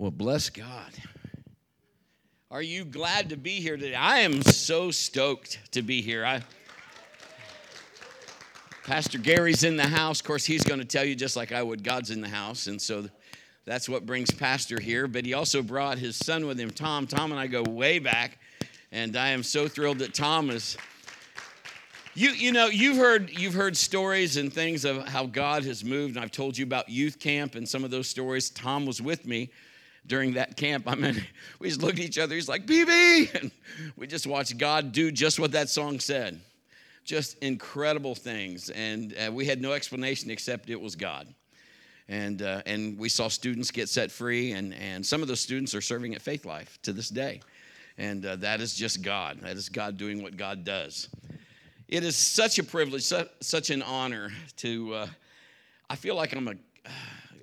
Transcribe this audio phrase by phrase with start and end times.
[0.00, 0.94] Well, bless God.
[2.50, 3.94] Are you glad to be here today?
[3.94, 6.24] I am so stoked to be here.
[6.24, 6.40] I,
[8.86, 10.20] Pastor Gary's in the house.
[10.20, 12.66] Of course, he's going to tell you just like I would, God's in the house.
[12.66, 13.10] And so
[13.66, 15.06] that's what brings Pastor here.
[15.06, 17.06] But he also brought his son with him, Tom.
[17.06, 18.38] Tom and I go way back.
[18.92, 20.78] And I am so thrilled that Tom is.
[22.14, 26.16] You, you know you've heard you've heard stories and things of how God has moved
[26.16, 28.48] and I've told you about youth camp and some of those stories.
[28.48, 29.50] Tom was with me
[30.06, 30.84] during that camp.
[30.86, 31.24] I mean,
[31.58, 32.34] we just looked at each other.
[32.34, 33.34] He's like, BB.
[33.40, 33.50] And
[33.96, 36.40] we just watched God do just what that song said.
[37.04, 38.70] Just incredible things.
[38.70, 41.26] And uh, we had no explanation except it was God.
[42.08, 45.76] And, uh, and we saw students get set free, and, and some of those students
[45.76, 47.40] are serving at Faith Life to this day.
[47.98, 49.38] And uh, that is just God.
[49.42, 51.08] That is God doing what God does.
[51.86, 53.02] It is such a privilege,
[53.40, 55.06] such, an honor to, uh,
[55.88, 56.54] I feel like I'm a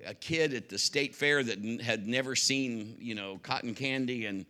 [0.06, 4.46] a kid at the state fair that had never seen, you know, cotton candy and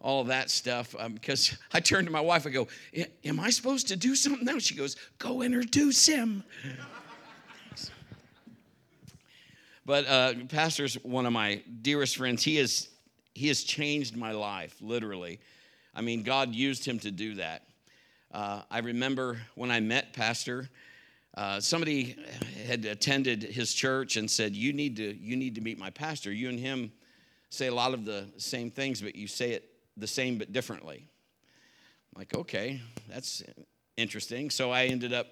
[0.00, 0.94] all that stuff.
[0.98, 2.68] Um, because I turned to my wife, I go,
[3.24, 4.58] Am I supposed to do something now?
[4.58, 6.44] She goes, Go introduce him.
[9.84, 12.42] but uh, Pastor's one of my dearest friends.
[12.42, 12.88] He has,
[13.34, 15.40] he has changed my life, literally.
[15.94, 17.62] I mean, God used him to do that.
[18.32, 20.68] Uh, I remember when I met Pastor,
[21.34, 22.16] uh, somebody
[22.66, 26.32] had attended his church and said, "You need to you need to meet my pastor.
[26.32, 26.92] You and him
[27.50, 31.06] say a lot of the same things, but you say it the same but differently."
[32.14, 33.44] I'm like, okay, that's
[33.96, 34.50] interesting.
[34.50, 35.26] So I ended up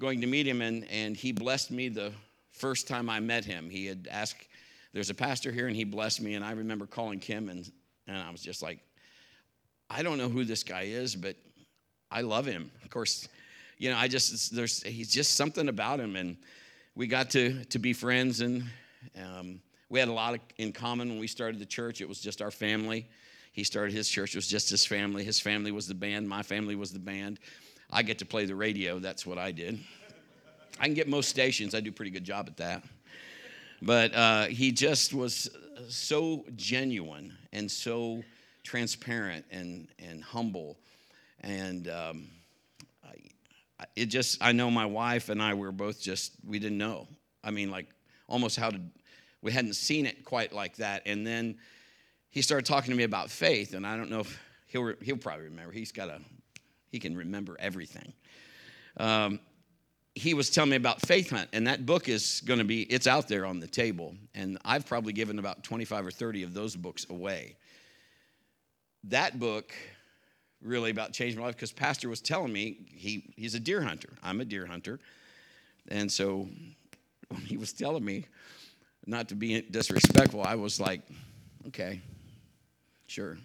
[0.00, 2.12] going to meet him, and and he blessed me the
[2.50, 3.70] first time I met him.
[3.70, 4.48] He had asked,
[4.92, 6.34] "There's a pastor here," and he blessed me.
[6.34, 7.70] And I remember calling Kim, and
[8.08, 8.80] and I was just like,
[9.88, 11.36] I don't know who this guy is, but
[12.10, 12.72] I love him.
[12.82, 13.28] Of course
[13.78, 16.36] you know, I just there's he's just something about him, and
[16.94, 18.64] we got to to be friends, and
[19.16, 22.00] um, we had a lot of, in common when we started the church.
[22.00, 23.08] It was just our family.
[23.52, 25.24] He started his church; it was just his family.
[25.24, 26.28] His family was the band.
[26.28, 27.38] My family was the band.
[27.90, 28.98] I get to play the radio.
[28.98, 29.78] That's what I did.
[30.80, 31.74] I can get most stations.
[31.74, 32.82] I do a pretty good job at that.
[33.80, 35.48] But uh, he just was
[35.88, 38.24] so genuine and so
[38.64, 40.76] transparent and and humble,
[41.42, 42.28] and um,
[43.96, 47.06] it just i know my wife and i were both just we didn't know.
[47.44, 47.86] I mean like
[48.28, 48.80] almost how to
[49.40, 51.02] we hadn't seen it quite like that.
[51.06, 51.58] And then
[52.30, 55.44] he started talking to me about faith and i don't know if he'll he'll probably
[55.44, 55.72] remember.
[55.72, 56.20] He's got a
[56.90, 58.12] he can remember everything.
[58.96, 59.40] Um,
[60.14, 63.06] he was telling me about faith hunt and that book is going to be it's
[63.06, 66.74] out there on the table and i've probably given about 25 or 30 of those
[66.74, 67.56] books away.
[69.04, 69.72] That book
[70.62, 74.10] really about changing my life because pastor was telling me he, he's a deer hunter.
[74.22, 74.98] I'm a deer hunter.
[75.88, 76.48] And so
[77.28, 78.26] when he was telling me
[79.06, 81.00] not to be disrespectful i was like
[81.66, 82.00] okay
[83.06, 83.38] sure.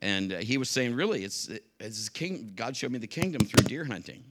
[0.00, 3.64] And uh, he was saying really it's, it's king god showed me the kingdom through
[3.64, 4.24] deer hunting.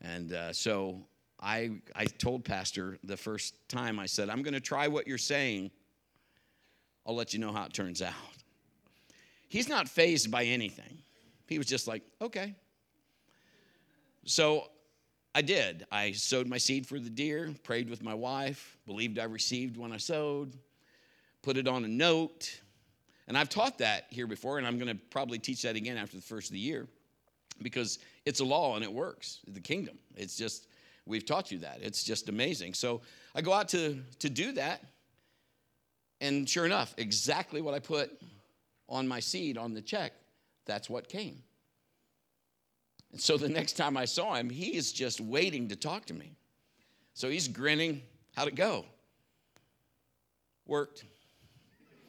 [0.00, 1.00] And uh, so
[1.40, 5.18] I, I told pastor the first time i said i'm going to try what you're
[5.18, 5.70] saying.
[7.06, 8.14] I'll let you know how it turns out
[9.48, 10.98] He's not fazed by anything.
[11.46, 12.54] He was just like, okay.
[14.24, 14.68] So
[15.34, 15.86] I did.
[15.90, 19.92] I sowed my seed for the deer, prayed with my wife, believed I received when
[19.92, 20.52] I sowed,
[21.42, 22.60] put it on a note.
[23.26, 26.16] And I've taught that here before, and I'm going to probably teach that again after
[26.16, 26.86] the first of the year
[27.62, 29.40] because it's a law and it works.
[29.48, 29.98] The kingdom.
[30.14, 30.66] It's just,
[31.06, 31.78] we've taught you that.
[31.80, 32.74] It's just amazing.
[32.74, 33.00] So
[33.34, 34.82] I go out to, to do that.
[36.20, 38.10] And sure enough, exactly what I put
[38.88, 40.12] on my seed on the check,
[40.64, 41.42] that's what came.
[43.12, 46.14] And so the next time I saw him, he is just waiting to talk to
[46.14, 46.36] me.
[47.14, 48.02] So he's grinning.
[48.36, 48.84] How'd it go?
[50.66, 51.04] Worked.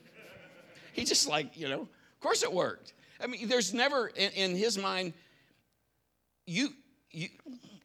[0.93, 2.93] he just like, you know, of course it worked.
[3.21, 5.13] I mean, there's never in, in his mind,
[6.45, 6.69] you,
[7.11, 7.29] you,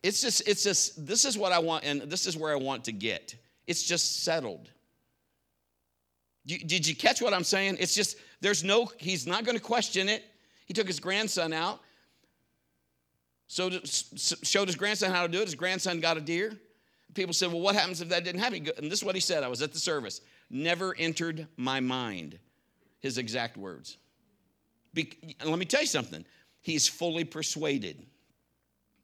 [0.03, 2.85] it's just, it's just, this is what I want, and this is where I want
[2.85, 3.35] to get.
[3.67, 4.71] It's just settled.
[6.47, 7.79] Did you catch what I'm saying?
[7.81, 10.23] It's just, there's no, he's not going to question it.
[10.67, 11.81] He took his grandson out,
[13.49, 15.47] so showed his grandson how to do it.
[15.47, 16.53] His grandson got a deer.
[17.15, 18.69] People said, Well, what happens if that didn't happen?
[18.77, 19.45] And this is what he said.
[19.45, 20.21] I was at the service.
[20.51, 22.39] Never entered my mind.
[23.01, 23.97] His exact words.
[24.93, 26.25] Be- let me tell you something.
[26.61, 28.05] He's fully persuaded.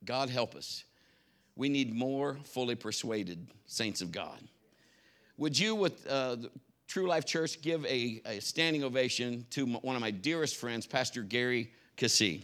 [0.04, 0.84] God help us.
[1.56, 4.40] We need more fully persuaded saints of God.
[5.38, 6.36] Would you, with uh,
[6.90, 11.22] True Life Church, give a, a standing ovation to one of my dearest friends, Pastor
[11.22, 12.42] Gary Keesee.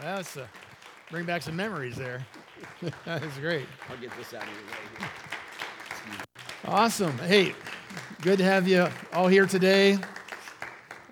[0.00, 0.48] That's a,
[1.10, 2.26] Bring back some memories there.
[3.04, 3.66] That's great.
[3.90, 5.10] I'll get this out of your way.
[6.64, 7.18] Awesome.
[7.18, 7.54] Hey,
[8.22, 9.98] good to have you all here today.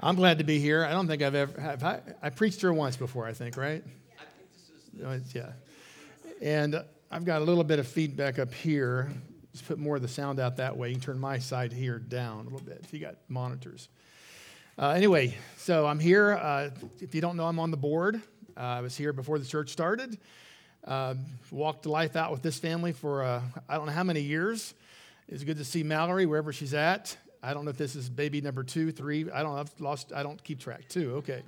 [0.00, 0.84] I'm glad to be here.
[0.84, 3.26] I don't think I've ever have I, I preached here once before.
[3.26, 3.84] I think, right?
[3.84, 5.52] I think this is No, it's- Yeah.
[6.40, 9.10] And I've got a little bit of feedback up here.
[9.52, 10.88] Just put more of the sound out that way.
[10.88, 13.88] You can turn my side here down a little bit if you got monitors.
[14.78, 16.32] Uh, anyway, so I'm here.
[16.32, 16.70] Uh,
[17.00, 18.22] if you don't know, I'm on the board.
[18.56, 20.19] Uh, I was here before the church started.
[20.84, 21.14] Uh,
[21.50, 24.75] walked life out with this family for uh, I don't know how many years.
[25.28, 27.16] It's good to see Mallory wherever she's at.
[27.42, 29.31] I don't know if this is baby number two, three.
[29.31, 29.58] I don't.
[29.58, 30.12] I've lost.
[30.14, 30.88] I don't keep track.
[30.88, 31.16] Two.
[31.16, 31.42] Okay.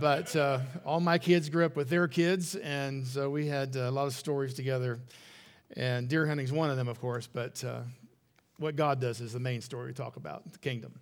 [0.00, 3.80] But uh, all my kids grew up with their kids, and so we had uh,
[3.80, 4.98] a lot of stories together.
[5.76, 7.28] And deer hunting's one of them, of course.
[7.32, 7.80] But uh,
[8.58, 10.98] what God does is the main story we talk about, the kingdom.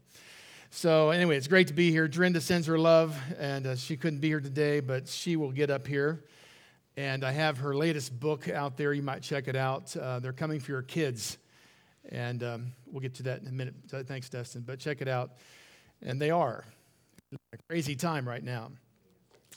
[0.71, 2.09] So anyway, it's great to be here.
[2.09, 5.71] Drenda sends her love, and uh, she couldn't be here today, but she will get
[5.71, 6.25] up here.
[6.97, 8.93] And I have her latest book out there.
[8.93, 9.97] You might check it out.
[9.97, 11.39] Uh, They're coming for your kids,
[12.11, 13.75] and um, we'll get to that in a minute.
[13.89, 14.63] Thanks, Dustin.
[14.67, 15.31] But check it out,
[16.03, 16.65] and they are
[17.33, 18.73] a crazy time right now.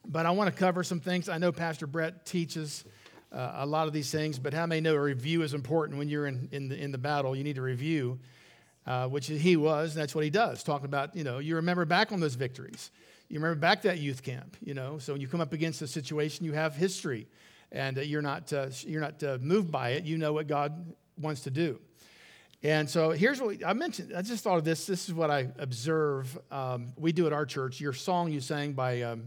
[0.05, 1.27] But I want to cover some things.
[1.27, 2.83] I know Pastor Brett teaches
[3.31, 6.07] uh, a lot of these things, but how many know a review is important when
[6.07, 7.35] you're in, in, the, in the battle?
[7.35, 8.19] You need to review,
[8.85, 10.63] uh, which he was, and that's what he does.
[10.63, 12.91] Talking about, you know, you remember back on those victories.
[13.29, 14.99] You remember back that youth camp, you know.
[14.99, 17.27] So when you come up against a situation, you have history,
[17.71, 20.03] and uh, you're not, uh, you're not uh, moved by it.
[20.03, 21.79] You know what God wants to do.
[22.63, 24.13] And so here's what we, I mentioned.
[24.15, 24.85] I just thought of this.
[24.85, 26.39] This is what I observe.
[26.49, 27.81] Um, we do at our church.
[27.81, 29.23] Your song you sang by, um,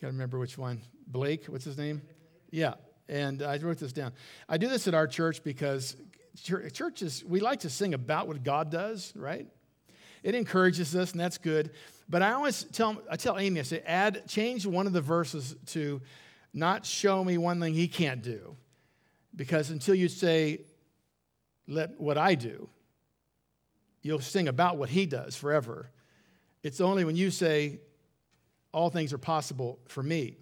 [0.00, 0.80] got to remember which one.
[1.06, 2.02] Blake, what's his name?
[2.50, 2.74] Yeah.
[3.08, 4.12] And I wrote this down.
[4.48, 5.96] I do this at our church because
[6.72, 9.46] churches, we like to sing about what God does, right?
[10.24, 11.70] It encourages us, and that's good.
[12.08, 15.54] But I always tell, I tell Amy, I say, add, change one of the verses
[15.68, 16.02] to
[16.52, 18.56] not show me one thing he can't do.
[19.34, 20.62] Because until you say,
[21.68, 22.68] let what I do,
[24.02, 25.90] you'll sing about what he does forever.
[26.62, 27.80] It's only when you say,
[28.72, 30.36] all things are possible for me.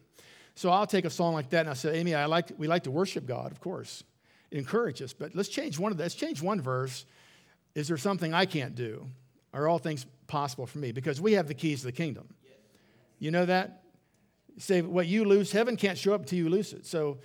[0.55, 2.85] So I'll take a song like that and I'll say, Amy, I like, we like
[2.85, 4.03] to worship God, of course.
[4.51, 6.05] It encourages, but let's change one of that.
[6.05, 7.05] Let's change one verse.
[7.75, 9.07] Is there something I can't do?
[9.53, 10.93] Are all things possible for me?
[10.93, 12.29] Because we have the keys to the kingdom.
[13.19, 13.83] You know that?
[14.59, 16.87] Say what you lose, heaven can't show up until you lose it.
[16.87, 17.19] So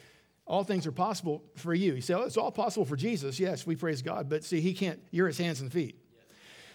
[0.45, 1.93] all things are possible for you.
[1.93, 3.39] You say, oh, it's all possible for Jesus.
[3.39, 5.99] Yes, we praise God, but see, he can't, you're his hands and feet.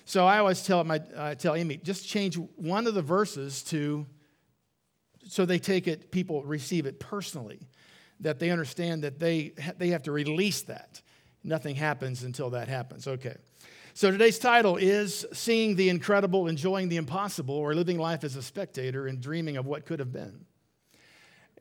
[0.05, 4.06] So I always tell my, I tell Amy, just change one of the verses to,
[5.26, 7.61] so they take it, people receive it personally,
[8.20, 11.03] that they understand that they, they have to release that.
[11.44, 13.06] Nothing happens until that happens.
[13.06, 13.37] Okay.
[13.93, 18.43] So today's title is Seeing the Incredible, Enjoying the Impossible, or Living Life as a
[18.43, 20.47] Spectator and Dreaming of What Could Have Been.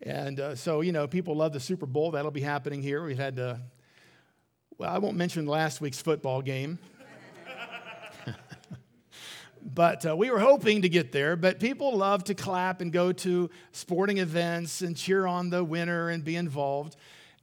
[0.01, 2.11] And uh, so, you know, people love the Super Bowl.
[2.11, 3.03] That'll be happening here.
[3.03, 3.55] We've had, uh,
[4.77, 6.77] well, I won't mention last week's football game.
[9.61, 11.35] but uh, we were hoping to get there.
[11.35, 16.09] But people love to clap and go to sporting events and cheer on the winner
[16.09, 16.95] and be involved.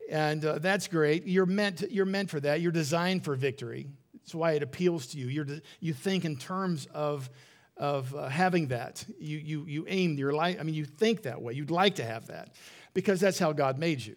[0.08, 1.26] And uh, that's great.
[1.26, 2.60] You're meant, you're meant for that.
[2.60, 3.88] You're designed for victory.
[4.14, 5.26] That's why it appeals to you.
[5.26, 5.46] You're,
[5.80, 7.28] you think in terms of,
[7.76, 9.04] of uh, having that.
[9.18, 11.54] You, you, you aim your life, I mean, you think that way.
[11.54, 12.54] You'd like to have that
[12.92, 14.16] because that's how God made you.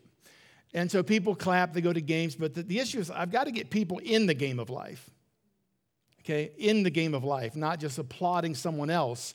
[0.74, 3.46] And so people clap, they go to games, but the, the issue is I've got
[3.46, 5.10] to get people in the game of life.
[6.22, 9.34] Okay, in the game of life, not just applauding someone else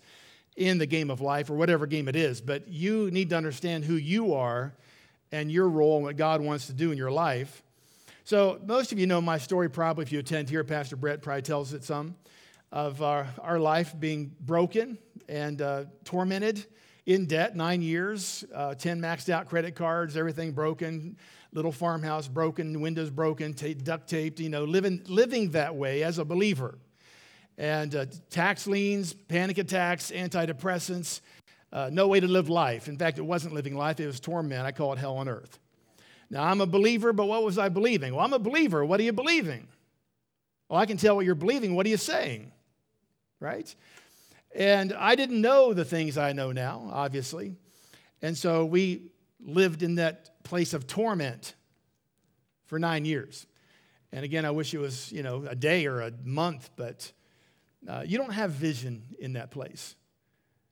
[0.57, 3.85] in the game of life or whatever game it is, but you need to understand
[3.85, 4.75] who you are
[5.33, 7.63] and your role and what God wants to do in your life.
[8.25, 10.63] So, most of you know my story probably if you attend here.
[10.65, 12.15] Pastor Brett probably tells it some
[12.73, 14.99] of our, our life being broken
[15.29, 16.67] and uh, tormented,
[17.05, 21.17] in debt, nine years, uh, 10 maxed out credit cards, everything broken,
[21.53, 26.19] little farmhouse broken, windows broken, t- duct taped, you know, living, living that way as
[26.19, 26.79] a believer.
[27.59, 31.21] And uh, tax liens, panic attacks, antidepressants,
[31.73, 32.89] uh, no way to live life.
[32.89, 34.65] In fact, it wasn't living life, it was torment.
[34.65, 35.59] I call it hell on earth.
[36.31, 38.15] Now, I'm a believer, but what was I believing?
[38.15, 38.85] Well, I'm a believer.
[38.85, 39.69] What are you believing?
[40.69, 41.75] Well, I can tell what you're believing.
[41.75, 42.53] What are you saying?
[43.43, 43.75] Right?
[44.55, 47.57] And I didn't know the things I know now, obviously.
[48.23, 49.11] And so we
[49.45, 51.55] lived in that place of torment
[52.67, 53.47] for nine years.
[54.13, 57.11] And again, I wish it was, you know, a day or a month, but
[57.89, 59.97] uh, you don't have vision in that place.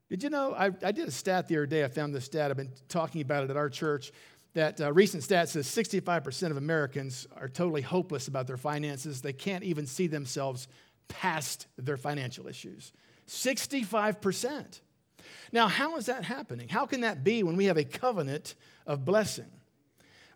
[0.08, 0.54] Did you know?
[0.54, 1.84] I, I, did a stat the other day.
[1.84, 2.50] I found this stat.
[2.50, 4.12] I've been talking about it at our church.
[4.54, 9.22] That uh, recent stat says 65% of Americans are totally hopeless about their finances.
[9.22, 10.68] They can't even see themselves
[11.10, 12.92] past their financial issues.
[13.28, 14.80] 65%.
[15.52, 16.68] Now, how is that happening?
[16.68, 18.54] How can that be when we have a covenant
[18.86, 19.50] of blessing?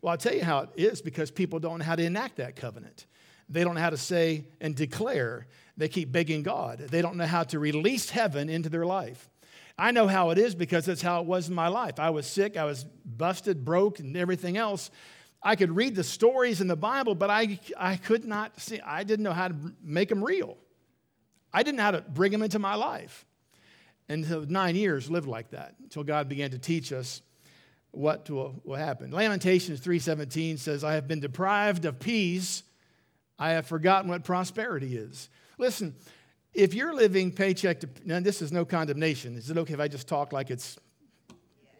[0.03, 2.57] Well, I'll tell you how it is because people don't know how to enact that
[2.57, 3.07] covenant.
[3.49, 5.47] They don't know how to say and declare.
[5.77, 6.79] They keep begging God.
[6.79, 9.31] They don't know how to release heaven into their life.
[9.77, 11.99] I know how it is because that's how it was in my life.
[11.99, 14.91] I was sick, I was busted, broke, and everything else.
[15.43, 19.03] I could read the stories in the Bible, but I, I could not see, I
[19.05, 20.57] didn't know how to make them real.
[21.55, 23.25] I didn't know how to bring them into my life.
[24.09, 27.23] And so nine years lived like that until God began to teach us
[27.93, 29.13] what will, will happen.
[29.13, 32.65] Lamentations 3:17 says, I have been deprived of peace.
[33.39, 35.29] I have forgotten what prosperity is.
[35.57, 35.95] Listen,
[36.53, 39.37] if you're living paycheck to, now this is no condemnation.
[39.37, 40.79] Is it okay if I just talk like it's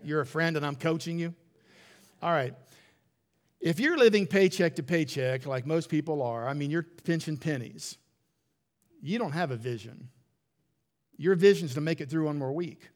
[0.05, 1.35] you're a friend and I'm coaching you?
[2.23, 2.55] All right.
[3.61, 7.97] If you're living paycheck to paycheck, like most people are, I mean, you're pinching pennies,
[9.05, 10.09] you don't have a vision.
[11.19, 12.89] Your vision is to make it through one more week.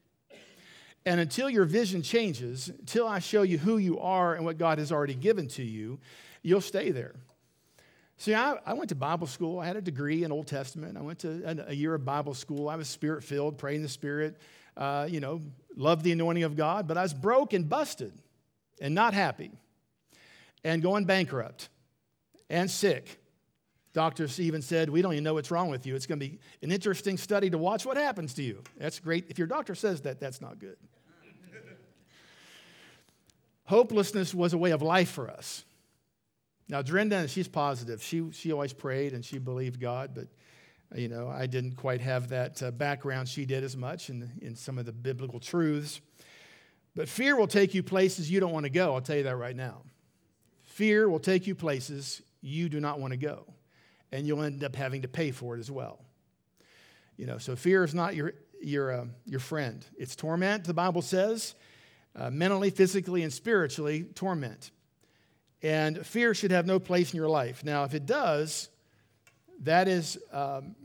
[1.05, 4.79] And until your vision changes, until I show you who you are and what God
[4.79, 5.99] has already given to you,
[6.41, 7.15] you'll stay there.
[8.17, 9.59] See, I, I, went to Bible school.
[9.59, 10.97] I had a degree in Old Testament.
[10.97, 12.67] I went to a, a year of Bible school.
[12.67, 14.35] I was spirit filled, praying the Spirit,
[14.75, 15.41] uh, you know,
[15.77, 18.11] loved the anointing of God, but I was broke and busted
[18.81, 19.51] and not happy
[20.63, 21.69] and going bankrupt
[22.49, 23.21] and sick.
[23.93, 25.95] Doctors even said, We don't even know what's wrong with you.
[25.95, 28.63] It's going to be an interesting study to watch what happens to you.
[28.77, 29.25] That's great.
[29.29, 30.77] If your doctor says that, that's not good.
[33.65, 35.63] Hopelessness was a way of life for us.
[36.69, 38.01] Now, Drenda, she's positive.
[38.01, 40.27] She, she always prayed and she believed God, but,
[40.95, 44.55] you know, I didn't quite have that uh, background she did as much in, in
[44.55, 46.01] some of the biblical truths.
[46.95, 48.93] But fear will take you places you don't want to go.
[48.93, 49.81] I'll tell you that right now.
[50.63, 53.45] Fear will take you places you do not want to go,
[54.11, 55.99] and you'll end up having to pay for it as well.
[57.17, 59.85] You know, so fear is not your, your, uh, your friend.
[59.97, 61.55] It's torment, the Bible says,
[62.15, 64.71] uh, mentally, physically, and spiritually, torment.
[65.61, 67.63] And fear should have no place in your life.
[67.63, 68.69] Now, if it does,
[69.63, 70.75] that is um,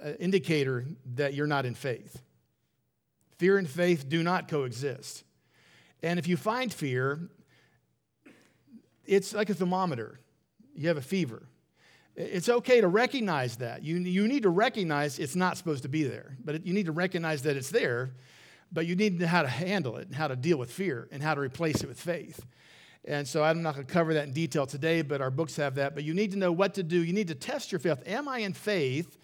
[0.00, 0.86] an indicator
[1.16, 2.22] that you're not in faith.
[3.38, 5.24] Fear and faith do not coexist.
[6.02, 7.28] And if you find fear,
[9.04, 10.20] it's like a thermometer.
[10.74, 11.47] You have a fever.
[12.18, 13.84] It's okay to recognize that.
[13.84, 16.92] You, you need to recognize it's not supposed to be there, but you need to
[16.92, 18.10] recognize that it's there,
[18.72, 21.08] but you need to know how to handle it and how to deal with fear
[21.12, 22.44] and how to replace it with faith.
[23.04, 25.76] And so I'm not going to cover that in detail today, but our books have
[25.76, 25.94] that.
[25.94, 27.04] But you need to know what to do.
[27.04, 28.02] You need to test your faith.
[28.04, 29.16] Am I in faith?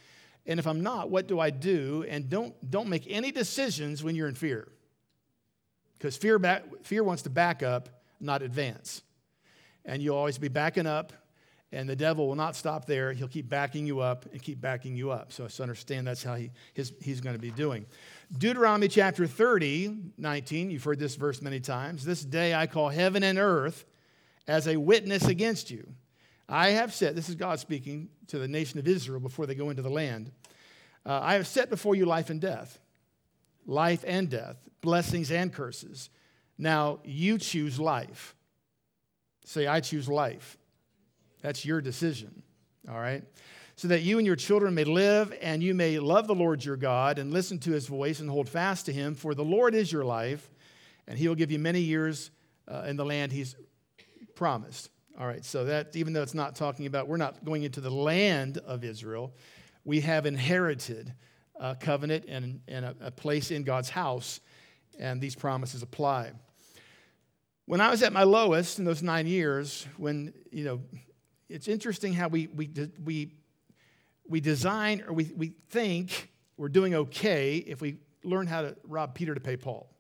[0.47, 2.05] And if I'm not, what do I do?
[2.09, 4.69] And don't, don't make any decisions when you're in fear.
[5.95, 7.89] Because fear, back, fear wants to back up,
[8.21, 9.03] not advance.
[9.85, 11.13] And you'll always be backing up,
[11.75, 13.13] and the devil will not stop there.
[13.13, 15.33] He'll keep backing you up and keep backing you up.
[15.33, 17.87] So, so understand that's how he, his, he's going to be doing.
[18.37, 22.05] Deuteronomy chapter 30, 19, you've heard this verse many times.
[22.05, 23.85] This day I call heaven and earth
[24.47, 25.87] as a witness against you.
[26.49, 29.71] I have said, this is God speaking to the nation of Israel before they go
[29.71, 30.31] into the land.
[31.05, 32.79] Uh, I have set before you life and death,
[33.67, 36.09] life and death, blessings and curses.
[36.57, 38.35] Now you choose life.
[39.45, 40.57] Say, I choose life.
[41.45, 42.43] That's your decision,
[42.89, 43.23] all right?
[43.77, 46.77] so that you and your children may live and you may love the Lord your
[46.77, 49.15] God and listen to his voice and hold fast to him.
[49.15, 50.49] For the Lord is your life,
[51.09, 52.31] and he will give you many years
[52.69, 53.57] uh, in the land he's
[54.35, 54.91] promised.
[55.19, 57.91] All right, so that even though it's not talking about, we're not going into the
[57.91, 59.33] land of Israel,
[59.85, 61.13] we have inherited
[61.61, 64.41] a covenant and, and a, a place in God's house,
[64.99, 66.33] and these promises apply.
[67.67, 70.81] When I was at my lowest in those nine years, when, you know,
[71.49, 72.71] it's interesting how we, we,
[73.05, 73.33] we
[74.27, 79.15] we design or we, we think we're doing okay if we learn how to rob
[79.15, 79.91] Peter to pay Paul.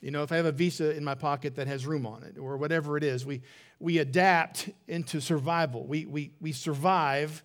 [0.00, 2.38] You know, if I have a visa in my pocket that has room on it
[2.38, 3.42] or whatever it is, we,
[3.78, 5.84] we adapt into survival.
[5.86, 7.42] We, we, we survive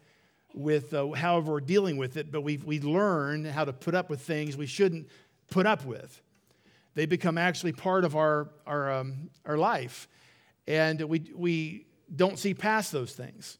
[0.54, 4.10] with uh, however we're dealing with it, but we we learn how to put up
[4.10, 5.10] with things we shouldn't
[5.50, 6.22] put up with.
[6.94, 10.08] They become actually part of our, our, um, our life,
[10.65, 13.58] and we, we don't see past those things.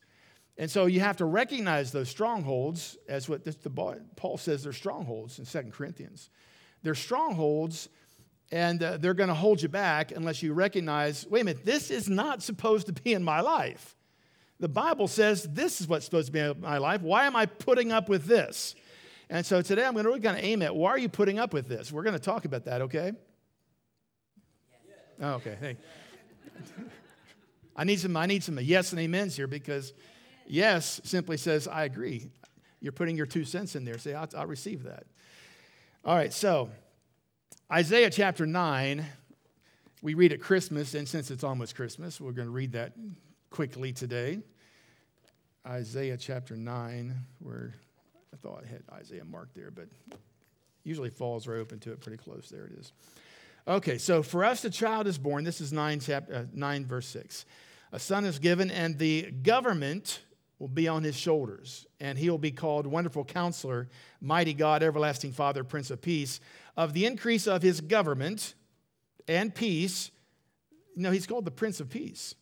[0.58, 3.70] And so you have to recognize those strongholds as what this, the,
[4.16, 6.30] Paul says they're strongholds in 2 Corinthians.
[6.82, 7.90] They're strongholds,
[8.52, 11.92] and uh, they're going to hold you back unless you recognize wait a minute, this
[11.92, 13.96] is not supposed to be in my life.
[14.60, 17.02] The Bible says this is what's supposed to be in my life.
[17.02, 18.76] Why am I putting up with this?
[19.30, 21.40] And so today I'm going to really kind of aim at why are you putting
[21.40, 21.92] up with this?
[21.92, 23.12] We're going to talk about that, okay?
[25.22, 25.58] Oh, okay.
[25.60, 25.78] Hey.
[27.76, 29.94] I need some I need some yes and amens here because
[30.48, 32.28] Yes simply says, I agree.
[32.80, 33.98] You're putting your two cents in there.
[33.98, 35.06] Say, I'll, I'll receive that.
[36.04, 36.70] All right, so
[37.72, 39.04] Isaiah chapter 9,
[40.04, 42.94] we read at Christmas, and since it's almost Christmas, we're going to read that
[43.50, 44.40] quickly today.
[45.66, 47.74] Isaiah chapter 9, where
[48.32, 49.88] I thought I had Isaiah marked there, but
[50.84, 52.50] usually falls right open to it pretty close.
[52.50, 52.92] There it is.
[53.68, 55.44] Okay, so for us a child is born.
[55.44, 57.46] This is 9, chapter, uh, 9 verse 6.
[57.92, 60.22] A son is given, and the government
[60.60, 63.90] will be on his shoulders, and he will be called Wonderful Counselor,
[64.22, 66.40] Mighty God, Everlasting Father, Prince of Peace.
[66.78, 68.56] Of the increase of his government
[69.28, 70.12] and peace,
[70.96, 72.36] no, he's called the Prince of Peace.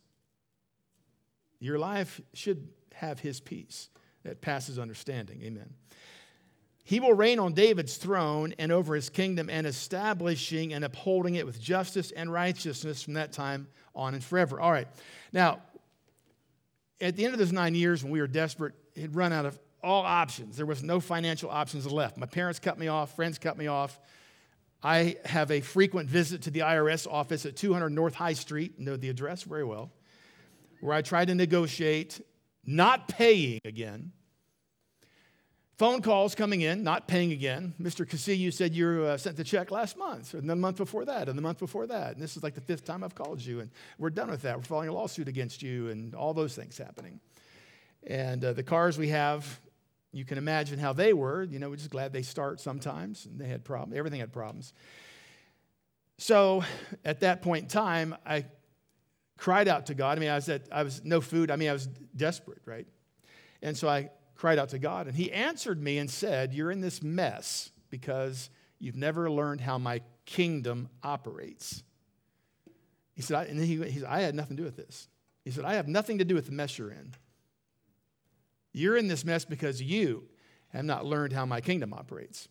[1.60, 3.90] Your life should have his peace
[4.24, 5.42] that passes understanding.
[5.44, 5.74] Amen.
[6.84, 11.46] He will reign on David's throne and over his kingdom and establishing and upholding it
[11.46, 14.60] with justice and righteousness from that time on and forever.
[14.60, 14.88] All right.
[15.32, 15.62] Now,
[17.00, 19.58] at the end of those nine years when we were desperate, had run out of
[19.82, 20.58] all options.
[20.58, 22.18] There was no financial options left.
[22.18, 24.00] My parents cut me off, friends cut me off.
[24.82, 28.98] I have a frequent visit to the IRS office at 200 North High Street, know
[28.98, 29.92] the address very well,
[30.82, 32.22] where I try to negotiate
[32.66, 34.12] not paying again.
[35.78, 37.74] Phone calls coming in, not paying again.
[37.82, 38.08] Mr.
[38.08, 41.28] Keesee, you said you uh, sent the check last month, and the month before that,
[41.28, 42.14] and the month before that.
[42.14, 44.56] And this is like the fifth time I've called you, and we're done with that.
[44.56, 47.20] We're filing a lawsuit against you, and all those things happening.
[48.06, 49.60] And uh, the cars we have,
[50.12, 51.42] you can imagine how they were.
[51.44, 53.98] You know, we're just glad they start sometimes, and they had problems.
[53.98, 54.74] Everything had problems.
[56.20, 56.64] So
[57.04, 58.46] at that point in time, I
[59.38, 60.18] cried out to God.
[60.18, 61.50] I mean, I was at, I was no food.
[61.50, 62.86] I mean, I was desperate, right?
[63.64, 64.12] And so I
[64.44, 68.50] cried out to God, and He answered me and said, You're in this mess because
[68.78, 71.82] you've never learned how my kingdom operates.
[73.14, 75.08] He said, I, and he, he said, I had nothing to do with this.
[75.46, 77.14] He said, I have nothing to do with the mess you're in.
[78.74, 80.26] You're in this mess because you
[80.74, 82.50] have not learned how my kingdom operates.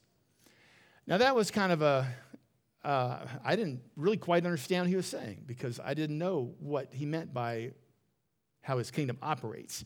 [1.07, 2.07] Now, that was kind of a
[2.83, 6.89] uh, I didn't really quite understand what he was saying because I didn't know what
[6.95, 7.73] he meant by
[8.63, 9.85] how his kingdom operates.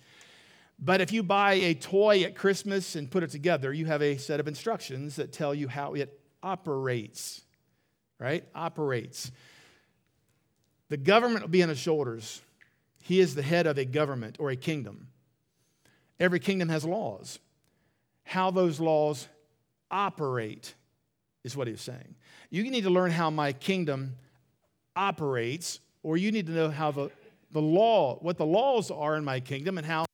[0.79, 4.19] But if you buy a toy at Christmas and put it together, you have a
[4.19, 7.43] set of instructions that tell you how it operates,
[8.19, 8.45] right?
[8.55, 9.33] Operates.
[10.89, 12.43] The government will be on his shoulders.
[13.03, 15.09] He is the head of a government or a kingdom.
[16.21, 17.39] Every kingdom has laws.
[18.25, 19.29] How those laws
[19.91, 20.75] operate
[21.45, 22.17] is what he's saying.
[22.51, 24.17] You need to learn how my kingdom
[24.95, 27.11] operates, or you need to know how the,
[27.53, 30.05] the law, what the laws are in my kingdom and how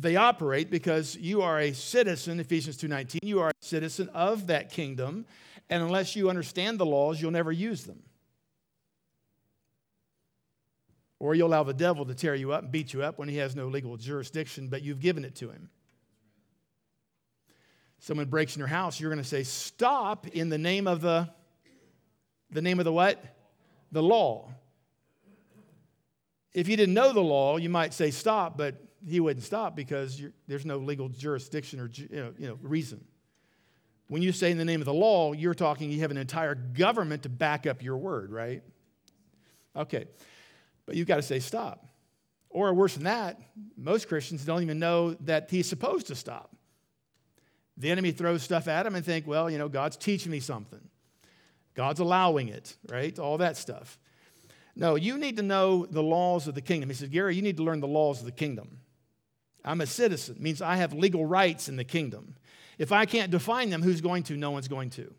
[0.00, 4.70] they operate because you are a citizen, Ephesians 2:19, you are a citizen of that
[4.70, 5.26] kingdom,
[5.68, 8.02] and unless you understand the laws, you'll never use them.
[11.18, 13.36] Or you'll allow the devil to tear you up and beat you up when he
[13.36, 15.68] has no legal jurisdiction, but you've given it to him.
[17.98, 21.28] Someone breaks in your house, you're going to say, Stop in the name of the,
[22.50, 23.22] the name of the what?
[23.92, 24.50] The law.
[26.54, 30.22] If you didn't know the law, you might say stop, but he wouldn't stop because
[30.46, 33.04] there's no legal jurisdiction or you know, you know, reason.
[34.08, 36.54] When you say in the name of the law, you're talking, you have an entire
[36.54, 38.62] government to back up your word, right?
[39.76, 40.06] Okay.
[40.84, 41.86] But you've got to say stop.
[42.48, 43.40] Or worse than that,
[43.76, 46.56] most Christians don't even know that he's supposed to stop.
[47.76, 50.80] The enemy throws stuff at him and think, well, you know, God's teaching me something.
[51.74, 53.16] God's allowing it, right?
[53.18, 53.98] All that stuff.
[54.74, 56.90] No, you need to know the laws of the kingdom.
[56.90, 58.79] He says, Gary, you need to learn the laws of the kingdom.
[59.64, 62.36] I'm a citizen, it means I have legal rights in the kingdom.
[62.78, 64.36] If I can't define them, who's going to?
[64.36, 65.12] No one's going to.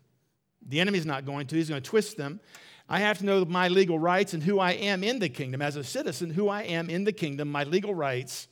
[0.66, 2.40] The enemy's not going to, he's going to twist them.
[2.88, 5.62] I have to know my legal rights and who I am in the kingdom.
[5.62, 8.48] As a citizen, who I am in the kingdom, my legal rights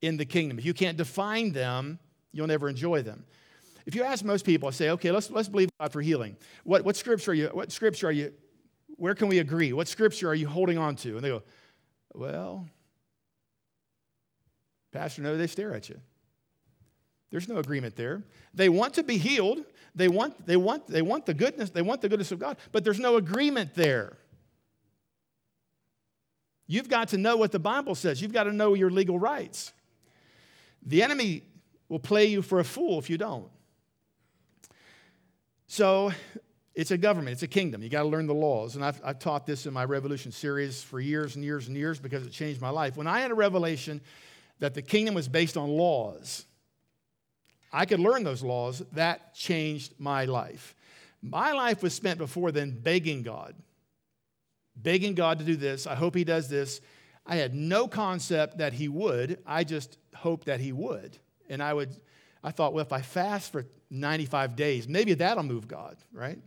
[0.00, 0.58] in the kingdom.
[0.58, 1.98] If you can't define them,
[2.32, 3.24] you'll never enjoy them.
[3.86, 6.36] If you ask most people, I say, okay, let's, let's believe God for healing.
[6.64, 8.32] What, what scripture are you, what scripture are you,
[8.96, 9.72] where can we agree?
[9.72, 11.16] What scripture are you holding on to?
[11.16, 11.42] And they go,
[12.14, 12.66] well,
[14.92, 16.00] Pastor, no, they stare at you.
[17.30, 18.22] There's no agreement there.
[18.54, 19.64] They want to be healed.
[19.94, 22.84] They want, they want, they want the goodness, they want the goodness of God, but
[22.84, 24.16] there's no agreement there.
[26.68, 28.22] You've got to know what the Bible says.
[28.22, 29.72] You've got to know your legal rights.
[30.84, 31.42] The enemy
[31.88, 33.48] will play you for a fool if you don't.
[35.66, 36.12] So
[36.74, 37.82] it's a government, it's a kingdom.
[37.82, 38.76] You got to learn the laws.
[38.76, 41.98] And I've, I've taught this in my Revolution series for years and years and years
[41.98, 42.96] because it changed my life.
[42.96, 44.00] When I had a revelation
[44.60, 46.44] that the kingdom was based on laws,
[47.72, 48.82] I could learn those laws.
[48.92, 50.74] That changed my life.
[51.20, 53.54] My life was spent before then begging God,
[54.76, 55.86] begging God to do this.
[55.86, 56.80] I hope He does this.
[57.26, 59.38] I had no concept that He would.
[59.46, 61.18] I just hoped that He would.
[61.48, 61.94] And I would,
[62.42, 66.38] I thought, well, if I fast for 95 days, maybe that'll move God, right?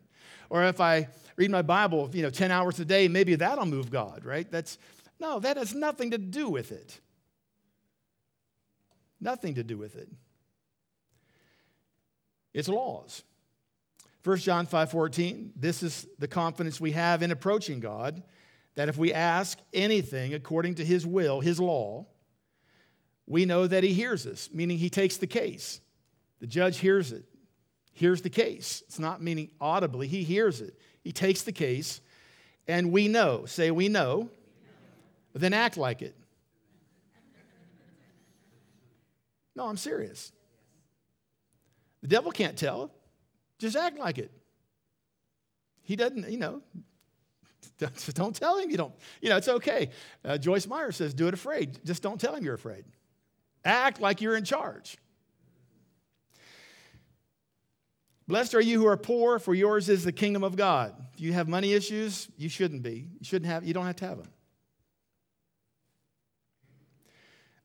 [0.50, 3.90] Or if I read my Bible, you know, 10 hours a day, maybe that'll move
[3.90, 4.50] God, right?
[4.50, 4.78] That's
[5.20, 7.00] no, that has nothing to do with it.
[9.22, 10.10] Nothing to do with it.
[12.54, 13.24] It's laws.
[14.24, 18.22] 1 John 5:14, this is the confidence we have in approaching God,
[18.76, 22.08] that if we ask anything according to his will, his law,
[23.26, 25.80] we know that he hears us, meaning he takes the case.
[26.40, 27.26] The judge hears it,
[27.94, 28.84] hears the case.
[28.88, 30.78] It's not meaning audibly, he hears it.
[31.04, 32.02] He takes the case,
[32.68, 33.46] and we know.
[33.46, 34.30] Say, we know,
[35.34, 36.16] then act like it.
[39.56, 40.32] No, I'm serious.
[42.02, 42.92] The devil can't tell.
[43.60, 44.32] Just act like it.
[45.84, 46.62] He doesn't, you know,
[48.14, 48.94] don't tell him you don't.
[49.22, 49.90] You know, it's okay.
[50.24, 51.80] Uh, Joyce Meyer says, do it afraid.
[51.86, 52.86] Just don't tell him you're afraid.
[53.64, 54.98] Act like you're in charge.
[58.28, 60.96] Blessed are you who are poor, for yours is the kingdom of God.
[61.14, 63.10] If you have money issues, you shouldn't be.
[63.20, 64.30] You shouldn't have, you don't have to have them.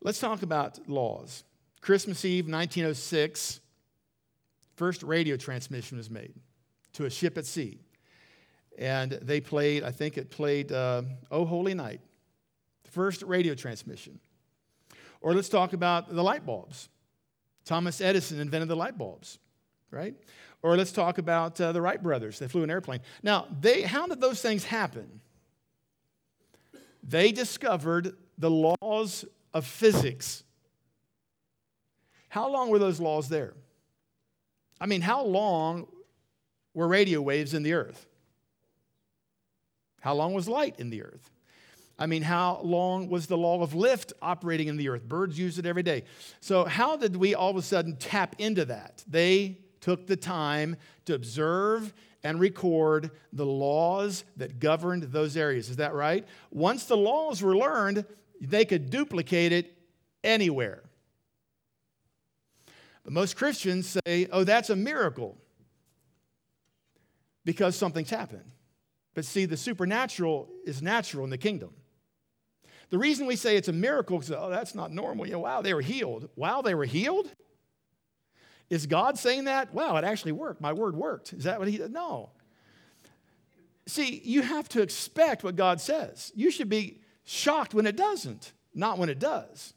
[0.00, 1.44] Let's talk about laws.
[1.86, 3.60] Christmas Eve, 1906,
[4.74, 6.34] first radio transmission was made
[6.94, 7.78] to a ship at sea.
[8.76, 12.00] And they played, I think it played uh, Oh Holy Night,
[12.82, 14.18] the first radio transmission.
[15.20, 16.88] Or let's talk about the light bulbs.
[17.64, 19.38] Thomas Edison invented the light bulbs,
[19.92, 20.16] right?
[20.62, 22.40] Or let's talk about uh, the Wright brothers.
[22.40, 22.98] They flew an airplane.
[23.22, 25.20] Now, they, how did those things happen?
[27.04, 30.42] They discovered the laws of physics.
[32.36, 33.54] How long were those laws there?
[34.78, 35.86] I mean, how long
[36.74, 38.06] were radio waves in the earth?
[40.02, 41.30] How long was light in the earth?
[41.98, 45.08] I mean, how long was the law of lift operating in the earth?
[45.08, 46.02] Birds use it every day.
[46.42, 49.02] So, how did we all of a sudden tap into that?
[49.08, 55.70] They took the time to observe and record the laws that governed those areas.
[55.70, 56.28] Is that right?
[56.50, 58.04] Once the laws were learned,
[58.42, 59.74] they could duplicate it
[60.22, 60.82] anywhere.
[63.06, 65.38] But most Christians say, oh, that's a miracle
[67.44, 68.50] because something's happened.
[69.14, 71.70] But see, the supernatural is natural in the kingdom.
[72.90, 75.24] The reason we say it's a miracle is, oh, that's not normal.
[75.24, 76.28] Know, wow, they were healed.
[76.34, 77.30] Wow, they were healed?
[78.70, 79.72] Is God saying that?
[79.72, 80.60] Wow, it actually worked.
[80.60, 81.32] My word worked.
[81.32, 81.92] Is that what he did?
[81.92, 82.30] No.
[83.86, 86.32] See, you have to expect what God says.
[86.34, 89.74] You should be shocked when it doesn't, not when it does.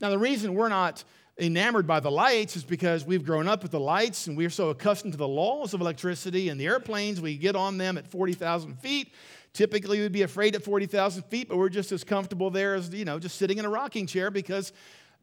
[0.00, 1.02] Now, the reason we're not
[1.42, 4.70] enamored by the lights is because we've grown up with the lights and we're so
[4.70, 7.20] accustomed to the laws of electricity and the airplanes.
[7.20, 9.12] We get on them at 40,000 feet.
[9.52, 13.04] Typically, we'd be afraid at 40,000 feet, but we're just as comfortable there as, you
[13.04, 14.72] know, just sitting in a rocking chair because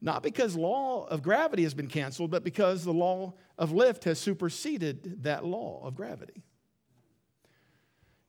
[0.02, 4.18] not because law of gravity has been canceled, but because the law of lift has
[4.18, 6.42] superseded that law of gravity.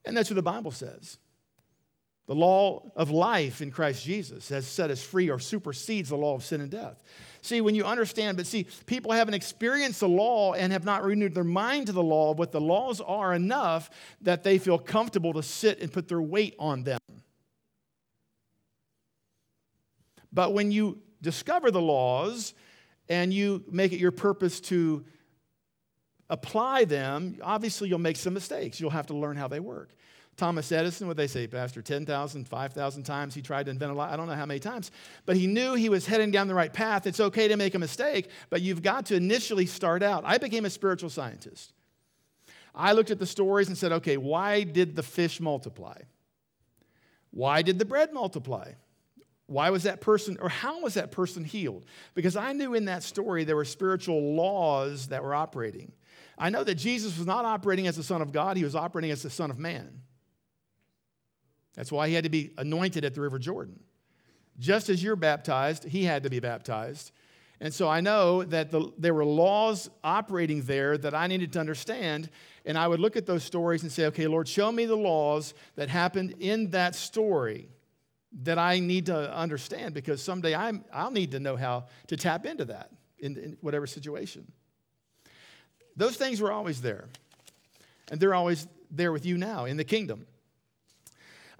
[0.05, 1.17] And that's what the Bible says.
[2.27, 6.35] The law of life in Christ Jesus has set us free or supersedes the law
[6.35, 7.01] of sin and death.
[7.41, 11.33] See, when you understand, but see, people haven't experienced the law and have not renewed
[11.33, 13.89] their mind to the law, what the laws are enough
[14.21, 16.99] that they feel comfortable to sit and put their weight on them.
[20.31, 22.53] But when you discover the laws
[23.09, 25.03] and you make it your purpose to
[26.29, 28.79] apply them, obviously you'll make some mistakes.
[28.79, 29.89] You'll have to learn how they work.
[30.41, 34.11] Thomas Edison, what they say, Pastor, 10,000, 5,000 times he tried to invent a light.
[34.11, 34.89] I don't know how many times,
[35.27, 37.05] but he knew he was heading down the right path.
[37.05, 40.23] It's okay to make a mistake, but you've got to initially start out.
[40.25, 41.73] I became a spiritual scientist.
[42.73, 45.99] I looked at the stories and said, okay, why did the fish multiply?
[47.29, 48.71] Why did the bread multiply?
[49.45, 51.85] Why was that person, or how was that person healed?
[52.15, 55.91] Because I knew in that story there were spiritual laws that were operating.
[56.35, 59.11] I know that Jesus was not operating as the Son of God, he was operating
[59.11, 60.01] as the Son of Man.
[61.75, 63.79] That's why he had to be anointed at the River Jordan.
[64.59, 67.11] Just as you're baptized, he had to be baptized.
[67.61, 71.59] And so I know that the, there were laws operating there that I needed to
[71.59, 72.29] understand.
[72.65, 75.53] And I would look at those stories and say, okay, Lord, show me the laws
[75.75, 77.69] that happened in that story
[78.43, 82.45] that I need to understand because someday I'm, I'll need to know how to tap
[82.45, 84.51] into that in, in whatever situation.
[85.95, 87.09] Those things were always there.
[88.09, 90.25] And they're always there with you now in the kingdom.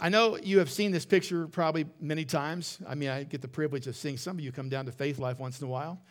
[0.03, 2.79] I know you have seen this picture probably many times.
[2.87, 5.19] I mean, I get the privilege of seeing some of you come down to Faith
[5.19, 6.01] Life once in a while.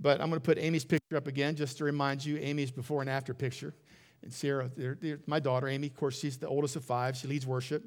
[0.00, 3.02] But I'm going to put Amy's picture up again just to remind you Amy's before
[3.02, 3.74] and after picture.
[4.22, 7.18] And Sarah, they're, they're, my daughter, Amy, of course, she's the oldest of five.
[7.18, 7.84] She leads worship.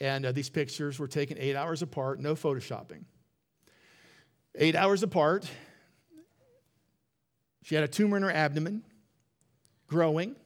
[0.00, 3.04] And uh, these pictures were taken eight hours apart, no photoshopping.
[4.54, 5.46] Eight hours apart,
[7.64, 8.82] She had a tumor in her abdomen,
[9.88, 10.36] growing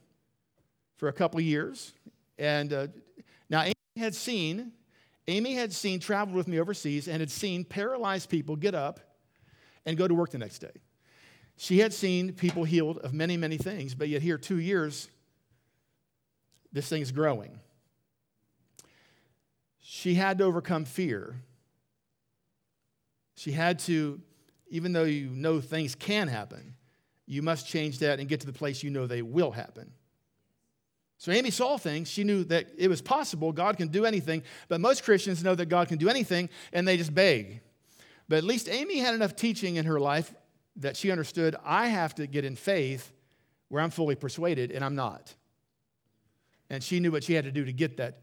[0.97, 1.93] for a couple years.
[2.37, 2.87] And uh,
[3.97, 4.71] had seen,
[5.27, 8.99] Amy had seen, traveled with me overseas, and had seen paralyzed people get up
[9.85, 10.71] and go to work the next day.
[11.57, 15.09] She had seen people healed of many, many things, but yet here, two years,
[16.71, 17.59] this thing's growing.
[19.79, 21.35] She had to overcome fear.
[23.35, 24.21] She had to,
[24.69, 26.75] even though you know things can happen,
[27.25, 29.91] you must change that and get to the place you know they will happen.
[31.21, 32.09] So Amy saw things.
[32.09, 33.51] She knew that it was possible.
[33.51, 34.41] God can do anything.
[34.69, 37.61] But most Christians know that God can do anything and they just beg.
[38.27, 40.33] But at least Amy had enough teaching in her life
[40.77, 43.11] that she understood I have to get in faith
[43.67, 45.35] where I'm fully persuaded and I'm not.
[46.71, 48.21] And she knew what she had to do to get that,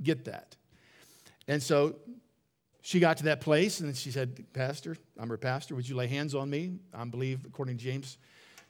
[0.00, 0.54] get that.
[1.48, 1.96] And so
[2.80, 5.74] she got to that place and she said, Pastor, I'm her pastor.
[5.74, 6.78] Would you lay hands on me?
[6.94, 8.18] I believe, according to James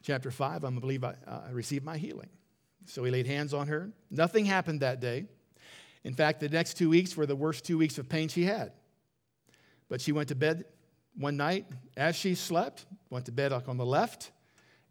[0.02, 2.30] chapter 5, I'm believe I, uh, I received my healing.
[2.86, 3.90] So he laid hands on her.
[4.10, 5.26] Nothing happened that day.
[6.04, 8.72] In fact, the next two weeks were the worst two weeks of pain she had.
[9.88, 10.64] But she went to bed
[11.16, 14.30] one night as she slept, went to bed on the left,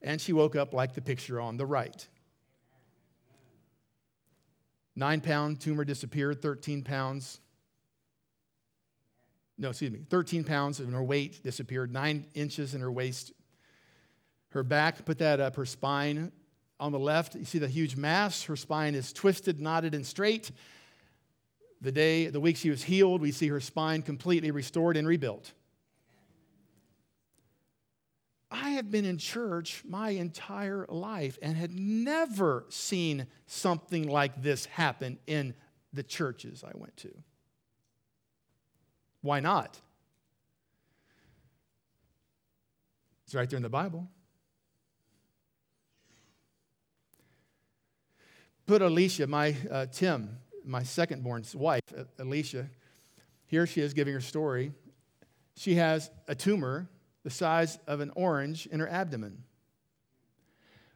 [0.01, 2.08] and she woke up like the picture on the right.
[4.95, 7.39] Nine pound tumor disappeared, 13 pounds.
[9.58, 13.31] No, excuse me, 13 pounds in her weight disappeared, nine inches in her waist.
[14.49, 16.31] Her back, put that up, her spine
[16.79, 18.43] on the left, you see the huge mass.
[18.43, 20.51] Her spine is twisted, knotted, and straight.
[21.81, 25.53] The day, the week she was healed, we see her spine completely restored and rebuilt.
[28.51, 34.65] I have been in church my entire life and had never seen something like this
[34.65, 35.53] happen in
[35.91, 37.13] the churches I went to.
[39.21, 39.79] Why not?
[43.25, 44.07] It's right there in the Bible.
[48.65, 51.82] Put Alicia, my uh, Tim, my second born's wife,
[52.17, 52.67] Alicia,
[53.45, 54.71] here she is giving her story.
[55.56, 56.89] She has a tumor
[57.23, 59.43] the size of an orange in her abdomen.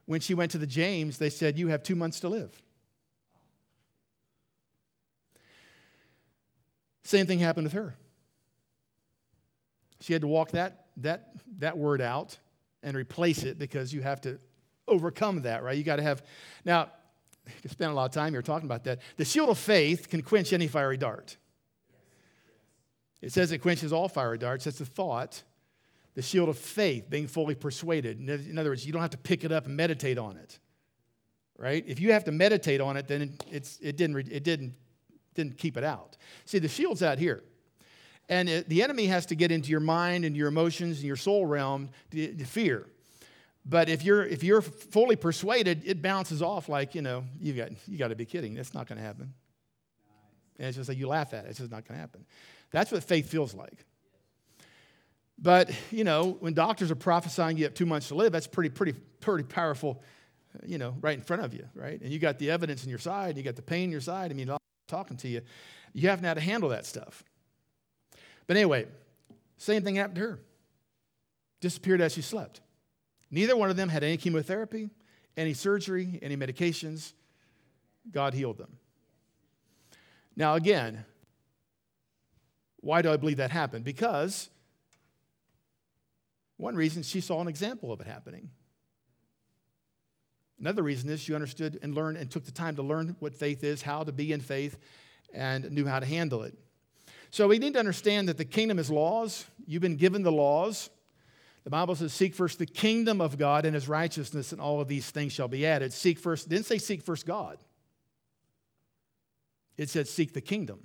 [0.05, 2.61] When she went to the James, they said, You have two months to live.
[7.03, 7.95] Same thing happened with her.
[10.01, 12.37] She had to walk that, that, that word out
[12.83, 14.39] and replace it because you have to
[14.87, 15.75] overcome that, right?
[15.75, 16.23] You got to have.
[16.63, 16.89] Now,
[17.63, 18.99] you spend a lot of time here talking about that.
[19.17, 21.37] The shield of faith can quench any fiery dart.
[23.21, 24.65] It says it quenches all fiery darts.
[24.65, 25.43] That's the thought
[26.19, 28.19] the shield of faith, being fully persuaded.
[28.19, 30.59] In other words, you don't have to pick it up and meditate on it,
[31.57, 31.81] right?
[31.87, 34.73] If you have to meditate on it, then it's, it, didn't, it didn't,
[35.33, 36.17] didn't keep it out.
[36.43, 37.43] See, the shield's out here.
[38.27, 41.15] And it, the enemy has to get into your mind and your emotions and your
[41.15, 42.87] soul realm to, to fear.
[43.65, 47.69] But if you're, if you're fully persuaded, it bounces off like, you know, you got,
[47.87, 48.55] you got to be kidding.
[48.55, 49.33] That's not going to happen.
[50.57, 51.49] And it's just like you laugh at it.
[51.49, 52.25] It's just not going to happen.
[52.71, 53.85] That's what faith feels like.
[55.41, 58.69] But, you know, when doctors are prophesying you have two months to live, that's pretty,
[58.69, 60.01] pretty, pretty powerful,
[60.65, 62.01] you know, right in front of you, right?
[62.01, 64.31] And you got the evidence in your side, you got the pain in your side.
[64.31, 64.51] I mean,
[64.87, 65.41] talking to you.
[65.93, 67.23] You have to know how to handle that stuff.
[68.47, 68.87] But anyway,
[69.57, 70.39] same thing happened to her.
[71.61, 72.61] Disappeared as she slept.
[73.31, 74.89] Neither one of them had any chemotherapy,
[75.37, 77.13] any surgery, any medications.
[78.11, 78.77] God healed them.
[80.35, 81.05] Now, again,
[82.81, 83.83] why do I believe that happened?
[83.83, 84.49] Because
[86.57, 88.49] one reason she saw an example of it happening.
[90.59, 93.63] Another reason is she understood and learned and took the time to learn what faith
[93.63, 94.77] is, how to be in faith,
[95.33, 96.53] and knew how to handle it.
[97.31, 99.45] So we need to understand that the kingdom is laws.
[99.65, 100.89] You've been given the laws.
[101.69, 104.87] The Bible says, Seek first the kingdom of God and his righteousness, and all of
[104.87, 105.93] these things shall be added.
[105.93, 107.59] Seek first, didn't say seek first God.
[109.77, 110.79] It said seek the kingdom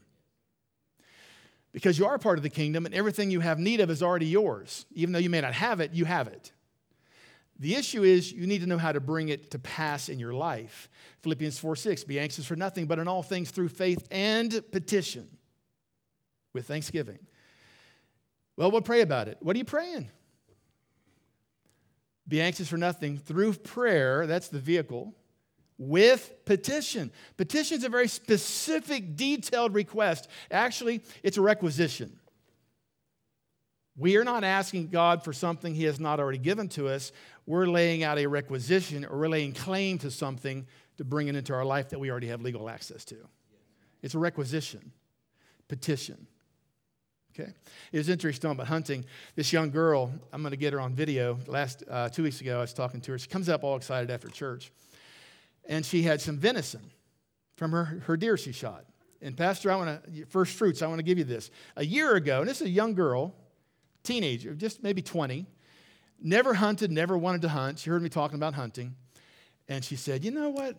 [1.72, 4.26] because you are part of the kingdom and everything you have need of is already
[4.26, 4.84] yours.
[4.92, 6.52] Even though you may not have it, you have it.
[7.58, 10.34] The issue is you need to know how to bring it to pass in your
[10.34, 10.90] life.
[11.22, 15.30] Philippians 4 6, be anxious for nothing, but in all things through faith and petition
[16.52, 17.20] with thanksgiving.
[18.58, 19.38] Well, we'll pray about it.
[19.40, 20.10] What are you praying?
[22.26, 25.14] Be anxious for nothing through prayer, that's the vehicle,
[25.76, 27.10] with petition.
[27.36, 30.28] Petition is a very specific, detailed request.
[30.50, 32.18] Actually, it's a requisition.
[33.96, 37.12] We are not asking God for something He has not already given to us.
[37.46, 41.52] We're laying out a requisition or we're laying claim to something to bring it into
[41.52, 43.16] our life that we already have legal access to.
[44.02, 44.92] It's a requisition,
[45.68, 46.26] petition.
[47.38, 47.52] Okay.
[47.90, 49.04] It was interesting about hunting.
[49.34, 51.36] This young girl, I'm going to get her on video.
[51.48, 53.18] Last uh, two weeks ago, I was talking to her.
[53.18, 54.70] She comes up all excited after church,
[55.64, 56.92] and she had some venison
[57.56, 58.84] from her, her deer she shot.
[59.20, 60.80] And Pastor, I want to first fruits.
[60.80, 61.50] I want to give you this.
[61.76, 63.34] A year ago, and this is a young girl,
[64.04, 65.44] teenager, just maybe 20,
[66.22, 67.80] never hunted, never wanted to hunt.
[67.80, 68.94] She heard me talking about hunting,
[69.66, 70.76] and she said, "You know what?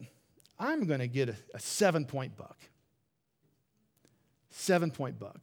[0.58, 2.58] I'm going to get a, a seven-point buck.
[4.52, 5.42] Seven-point buck."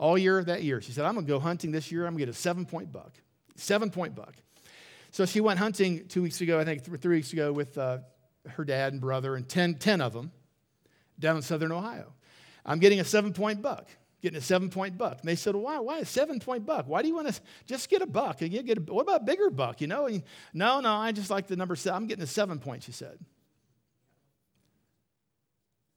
[0.00, 0.80] All year that year.
[0.80, 2.06] She said, I'm going to go hunting this year.
[2.06, 3.12] I'm going to get a seven point buck.
[3.54, 4.34] Seven point buck.
[5.12, 7.98] So she went hunting two weeks ago, I think three weeks ago, with uh,
[8.48, 10.32] her dad and brother and 10, 10 of them
[11.18, 12.14] down in southern Ohio.
[12.64, 13.88] I'm getting a seven point buck,
[14.22, 15.18] getting a seven point buck.
[15.20, 16.86] And they said, why, why a seven point buck?
[16.88, 18.40] Why do you want to just get a buck?
[18.40, 19.82] And you get a, what about a bigger buck?
[19.82, 20.22] You know, and,
[20.54, 21.96] no, no, I just like the number seven.
[21.96, 23.18] I'm getting a seven point, she said.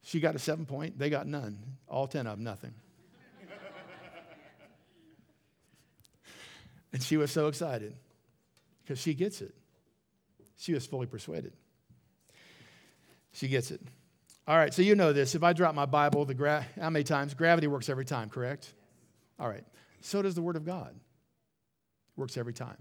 [0.01, 1.59] She got a seven point, they got none.
[1.87, 2.73] All 10 of them, nothing.
[6.93, 7.95] And she was so excited
[8.83, 9.53] because she gets it.
[10.57, 11.53] She was fully persuaded.
[13.33, 13.81] She gets it.
[14.47, 15.35] All right, so you know this.
[15.35, 17.33] If I drop my Bible, the gra- how many times?
[17.33, 18.73] Gravity works every time, correct?
[19.39, 19.63] All right.
[20.01, 20.93] So does the Word of God.
[22.15, 22.77] Works every time.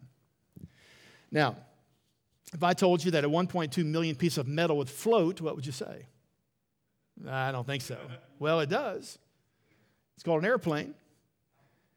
[1.31, 1.57] Now,
[2.53, 5.65] if I told you that a 1.2 million piece of metal would float, what would
[5.65, 6.07] you say?
[7.27, 7.97] I don't think so.
[8.39, 9.19] Well, it does.
[10.17, 10.95] It's called an airplane.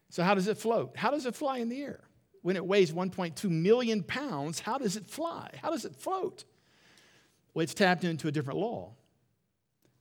[0.10, 0.96] So, how does it float?
[0.96, 2.05] How does it fly in the air?
[2.46, 5.50] When it weighs 1.2 million pounds, how does it fly?
[5.64, 6.44] How does it float?
[7.56, 8.92] Well, it's tapped into a different law.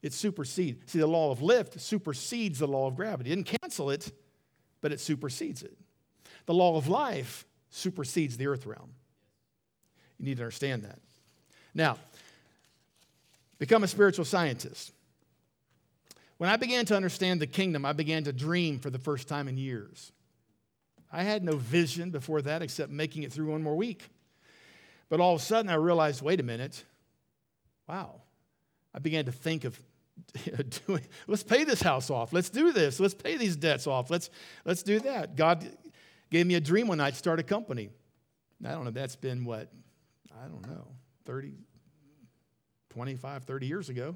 [0.03, 0.91] It supersedes.
[0.91, 3.31] See, the law of lift supersedes the law of gravity.
[3.31, 4.11] It didn't cancel it,
[4.79, 5.75] but it supersedes it.
[6.45, 8.91] The law of life supersedes the earth realm.
[10.19, 10.99] You need to understand that.
[11.73, 11.97] Now,
[13.57, 14.91] become a spiritual scientist.
[16.37, 19.47] When I began to understand the kingdom, I began to dream for the first time
[19.47, 20.11] in years.
[21.15, 24.09] I had no vision before that except making it through one more week.
[25.09, 26.83] But all of a sudden, I realized wait a minute,
[27.87, 28.21] wow.
[28.93, 29.79] I began to think of
[30.87, 32.33] doing, let's pay this house off.
[32.33, 32.99] Let's do this.
[32.99, 34.09] Let's pay these debts off.
[34.09, 34.29] Let's,
[34.63, 35.35] let's do that.
[35.35, 35.67] God
[36.31, 37.89] gave me a dream one night start a company.
[38.65, 39.69] I don't know, that's been what?
[40.33, 40.87] I don't know,
[41.25, 41.53] 30,
[42.89, 44.15] 25, 30 years ago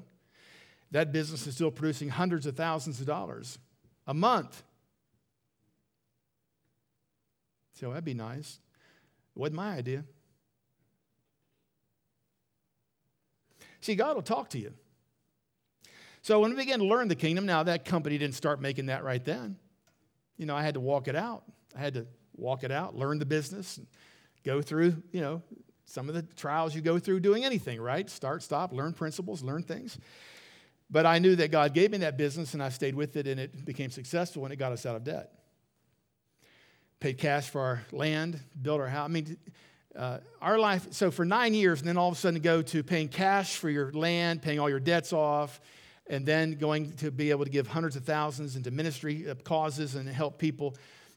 [0.90, 3.58] that business is still producing hundreds of thousands of dollars
[4.06, 4.62] a month.
[7.80, 8.60] So that'd be nice.
[9.34, 10.04] It wasn't my idea.
[13.80, 14.74] See, God will talk to you.
[16.20, 19.02] So when we began to learn the kingdom, now that company didn't start making that
[19.02, 19.56] right then.
[20.36, 21.44] You know, I had to walk it out.
[21.74, 23.86] I had to walk it out, learn the business, and
[24.44, 25.42] go through, you know,
[25.86, 28.10] some of the trials you go through doing anything, right?
[28.10, 29.98] Start, stop, learn principles, learn things.
[30.90, 33.40] But I knew that God gave me that business and I stayed with it and
[33.40, 35.39] it became successful and it got us out of debt.
[37.00, 39.06] Paid cash for our land, built our house.
[39.06, 39.36] I mean,
[39.96, 42.82] uh, our life, so for nine years, and then all of a sudden go to
[42.82, 45.60] paying cash for your land, paying all your debts off,
[46.08, 50.08] and then going to be able to give hundreds of thousands into ministry causes and
[50.08, 50.76] help people.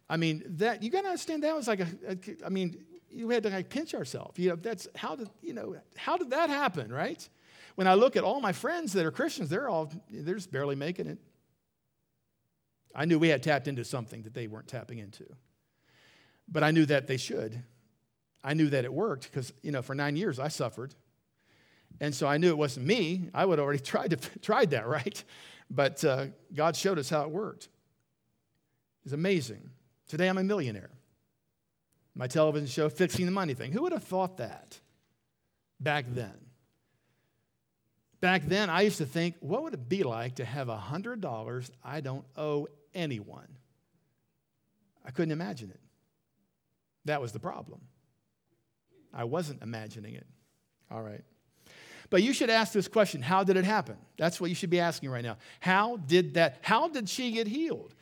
[0.09, 2.17] I mean, that you got to understand that was like a, a.
[2.45, 4.39] I mean, you had to like pinch ourselves.
[4.39, 7.27] You know, that's how did you know how did that happen, right?
[7.75, 10.75] When I look at all my friends that are Christians, they're all, they're just barely
[10.75, 11.17] making it.
[12.95, 15.25] I knew we had tapped into something that they weren't tapping into.
[16.47, 17.63] But I knew that they should.
[18.43, 20.93] I knew that it worked because, you know, for nine years I suffered.
[21.99, 23.29] And so I knew it wasn't me.
[23.33, 25.23] I would have already tried, to, tried that, right?
[25.69, 27.69] But uh, God showed us how it worked.
[29.05, 29.69] It's amazing.
[30.07, 30.91] Today I'm a millionaire.
[32.15, 33.71] My television show, Fixing the Money Thing.
[33.71, 34.79] Who would have thought that
[35.79, 36.33] back then?
[38.21, 41.99] Back then, I used to think, what would it be like to have $100 I
[41.99, 43.47] don't owe anyone?
[45.05, 45.79] I couldn't imagine it.
[47.05, 47.81] That was the problem.
[49.13, 50.25] I wasn't imagining it.
[50.89, 51.21] All right.
[52.09, 53.97] But you should ask this question how did it happen?
[54.17, 55.37] That's what you should be asking right now.
[55.59, 57.93] How did that, how did she get healed?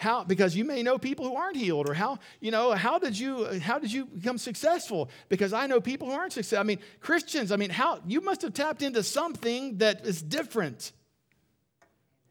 [0.00, 3.18] how because you may know people who aren't healed or how you know how did
[3.18, 6.78] you how did you become successful because i know people who aren't successful i mean
[7.00, 10.92] christians i mean how you must have tapped into something that is different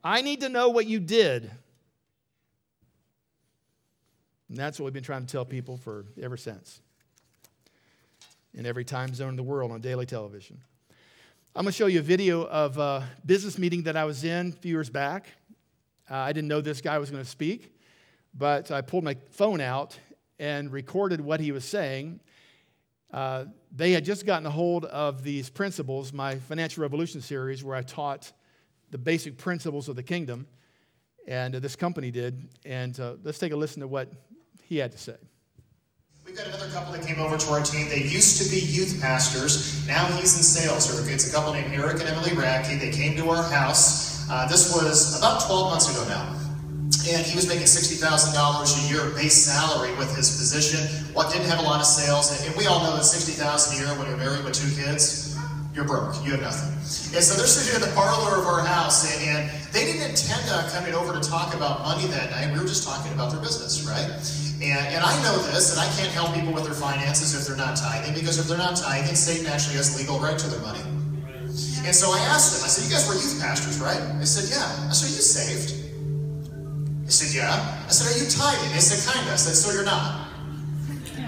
[0.03, 1.51] i need to know what you did
[4.49, 6.81] and that's what we've been trying to tell people for ever since
[8.53, 10.59] in every time zone in the world on daily television
[11.55, 14.49] i'm going to show you a video of a business meeting that i was in
[14.49, 15.27] a few years back
[16.09, 17.71] uh, I didn't know this guy was going to speak,
[18.33, 19.97] but I pulled my phone out
[20.39, 22.19] and recorded what he was saying.
[23.13, 23.45] Uh,
[23.75, 27.83] they had just gotten a hold of these principles, my Financial Revolution series, where I
[27.83, 28.31] taught
[28.89, 30.47] the basic principles of the kingdom.
[31.27, 32.49] and uh, this company did.
[32.65, 34.11] And uh, let's take a listen to what
[34.69, 35.15] he had to say.
[36.25, 37.89] We've got another couple that came over to our team.
[37.89, 39.85] They used to be youth pastors.
[39.87, 40.87] Now he's in sales.
[41.09, 42.79] It's a couple named Eric and Emily Radke.
[42.79, 44.29] They came to our house.
[44.29, 46.39] Uh, this was about 12 months ago now
[47.07, 50.81] and he was making $60,000 a year base salary with his position.
[51.13, 53.87] What didn't have a lot of sales, and we all know that $60,000 a year
[53.97, 55.37] when you're married with two kids,
[55.73, 56.13] you're broke.
[56.25, 56.73] You have nothing.
[57.15, 59.39] And so they're sitting in the parlor of our house, and, and
[59.71, 62.51] they didn't intend on coming over to talk about money that night.
[62.51, 64.09] We were just talking about their business, right?
[64.61, 67.55] And, and I know this, and I can't help people with their finances if they're
[67.55, 70.83] not tithing, because if they're not tithing, Satan actually has legal right to their money.
[71.87, 73.99] And so I asked them, I said, You guys were youth pastors, right?
[74.19, 74.89] They said, Yeah.
[74.89, 75.89] I said, Are you saved?
[77.09, 77.49] I said, yeah.
[77.49, 78.71] I said, are you tithing?
[78.71, 79.33] They said, kind of.
[79.33, 80.29] I said, so you're not.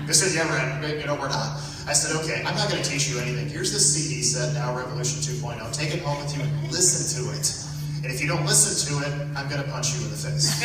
[0.06, 1.58] They said, yeah, we're, you know, we're not.
[1.90, 3.50] I said, okay, I'm not going to teach you anything.
[3.50, 5.58] Here's the CD set, Now Revolution 2.0.
[5.76, 8.06] Take it home with you and listen to it.
[8.06, 10.62] And if you don't listen to it, I'm going to punch you in the face.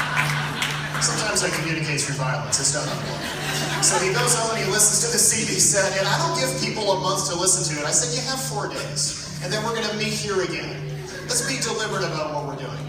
[1.00, 2.60] Sometimes I communicate through violence.
[2.60, 2.88] It's done
[3.82, 6.50] So he goes home and he listens to the CD set, and I don't give
[6.60, 7.86] people a month to listen to it.
[7.86, 10.74] I said, you have four days, and then we're going to meet here again.
[11.28, 12.86] Let's be deliberate about what we're doing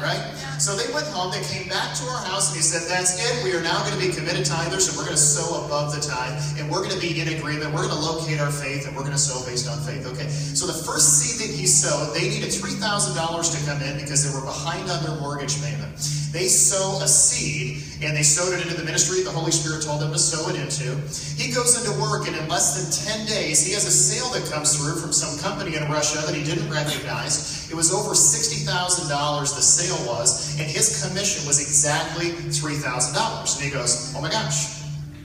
[0.00, 0.20] right?
[0.56, 3.44] So they went home, they came back to our house, and he said, That's it.
[3.44, 6.00] We are now going to be committed tithers, and we're going to sow above the
[6.00, 7.72] tithe, and we're going to be in agreement.
[7.72, 10.08] We're going to locate our faith, and we're going to sow based on faith.
[10.08, 14.24] Okay, so the first seed that he sowed, they needed $3,000 to come in because
[14.24, 16.19] they were behind on their mortgage payment.
[16.32, 20.00] They sow a seed, and they sowed it into the ministry the Holy Spirit told
[20.00, 20.94] them to sow it into.
[21.34, 22.86] He goes into work, and in less than
[23.18, 26.34] 10 days, he has a sale that comes through from some company in Russia that
[26.34, 27.68] he didn't recognize.
[27.70, 33.56] It was over $60,000 the sale was, and his commission was exactly $3,000.
[33.56, 34.82] And he goes, Oh my gosh,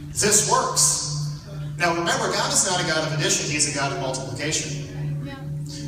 [0.09, 1.05] this works.
[1.77, 4.84] Now remember, God is not a God of addition, He's a God of multiplication.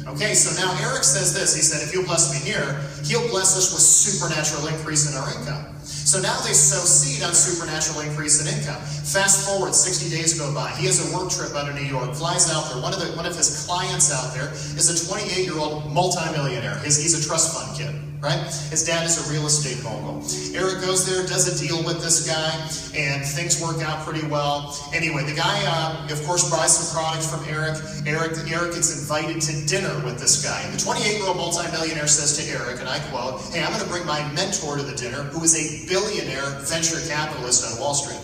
[0.08, 1.54] Okay, so now Eric says this.
[1.54, 5.28] He said, if you'll bless me here, he'll bless us with supernatural increase in our
[5.36, 5.76] income.
[5.84, 8.80] So now they sow seed on supernatural increase in income.
[9.04, 10.72] Fast forward, 60 days go by.
[10.80, 12.82] He has a work trip out of New York, flies out there.
[12.82, 16.80] One of, the, one of his clients out there is a 28 year old multimillionaire.
[16.80, 18.40] His, he's a trust fund kid right?
[18.70, 20.24] His dad is a real estate mogul.
[20.56, 22.50] Eric goes there, does a deal with this guy,
[22.98, 24.76] and things work out pretty well.
[24.94, 27.78] Anyway, the guy, uh, of course, buys some products from Eric.
[28.06, 28.34] Eric.
[28.50, 30.62] Eric gets invited to dinner with this guy.
[30.64, 34.06] And the 28-year-old multimillionaire says to Eric, and I quote, hey, I'm going to bring
[34.06, 38.20] my mentor to the dinner, who is a billionaire venture capitalist on Wall Street.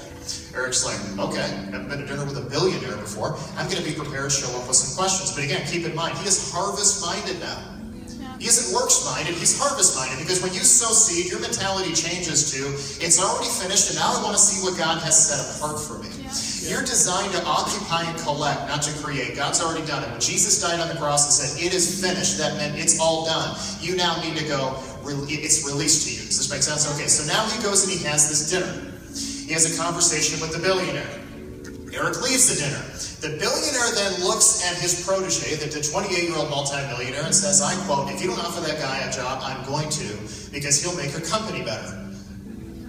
[0.55, 3.37] Eric's like, okay, I've been to dinner with a billionaire before.
[3.57, 5.35] I'm going to be prepared to show up with some questions.
[5.35, 7.73] But again, keep in mind, he is harvest-minded now.
[8.43, 10.19] He isn't works minded, he's harvest minded.
[10.19, 14.19] Because when you sow seed, your mentality changes to it's already finished, and now I
[14.19, 16.11] want to see what God has set apart for me.
[16.19, 16.27] Yeah.
[16.67, 19.39] You're designed to occupy and collect, not to create.
[19.39, 20.11] God's already done it.
[20.11, 23.23] When Jesus died on the cross and said, It is finished, that meant it's all
[23.23, 23.55] done.
[23.79, 24.75] You now need to go,
[25.07, 26.27] it's released to you.
[26.27, 26.83] Does this make sense?
[26.99, 28.91] Okay, so now he goes and he has this dinner.
[29.47, 31.22] He has a conversation with the billionaire.
[31.93, 32.81] Eric leaves the dinner.
[33.21, 37.77] The billionaire then looks at his protege, the 28 year old multimillionaire, and says, I
[37.85, 40.17] quote, if you don't offer that guy a job, I'm going to,
[40.51, 42.03] because he'll make your company better.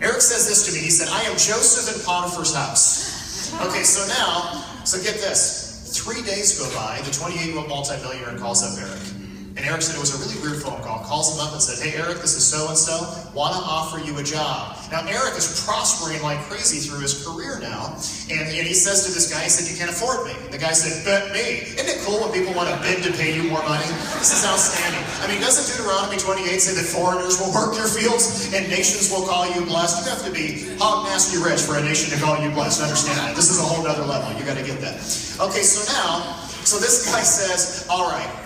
[0.00, 0.80] Eric says this to me.
[0.80, 3.52] He said, I am Joseph in Potiphar's house.
[3.68, 5.92] Okay, so now, so get this.
[5.94, 9.23] Three days go by, the 28 year old multimillionaire calls up Eric.
[9.54, 10.98] And Eric said it was a really weird phone call.
[11.06, 13.06] Calls him up and says, Hey, Eric, this is so and so.
[13.38, 14.74] Want to offer you a job.
[14.90, 17.94] Now, Eric is prospering like crazy through his career now.
[18.34, 20.34] And, and he says to this guy, He said, You can't afford me.
[20.42, 21.70] And the guy said, Bet me.
[21.70, 23.86] Isn't it cool when people want to bid to pay you more money?
[24.18, 25.06] This is outstanding.
[25.22, 29.22] I mean, doesn't Deuteronomy 28 say that foreigners will work your fields and nations will
[29.22, 30.02] call you blessed?
[30.02, 32.82] You have to be hog nasty rich for a nation to call you blessed.
[32.82, 33.38] Understand that.
[33.38, 34.34] This is a whole other level.
[34.34, 34.98] You got to get that.
[35.38, 38.44] Okay, so now, so this guy says, All right.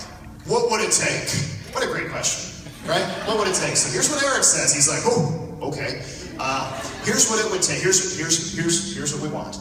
[0.48, 1.28] What would it take?
[1.76, 3.04] What a great question, right?
[3.28, 3.76] What would it take?
[3.76, 4.72] So here's what Eric says.
[4.72, 5.28] He's like, oh,
[5.60, 6.00] okay.
[6.40, 6.72] Uh,
[7.04, 7.84] here's what it would take.
[7.84, 9.60] Here's, here's, here's, here's what we want.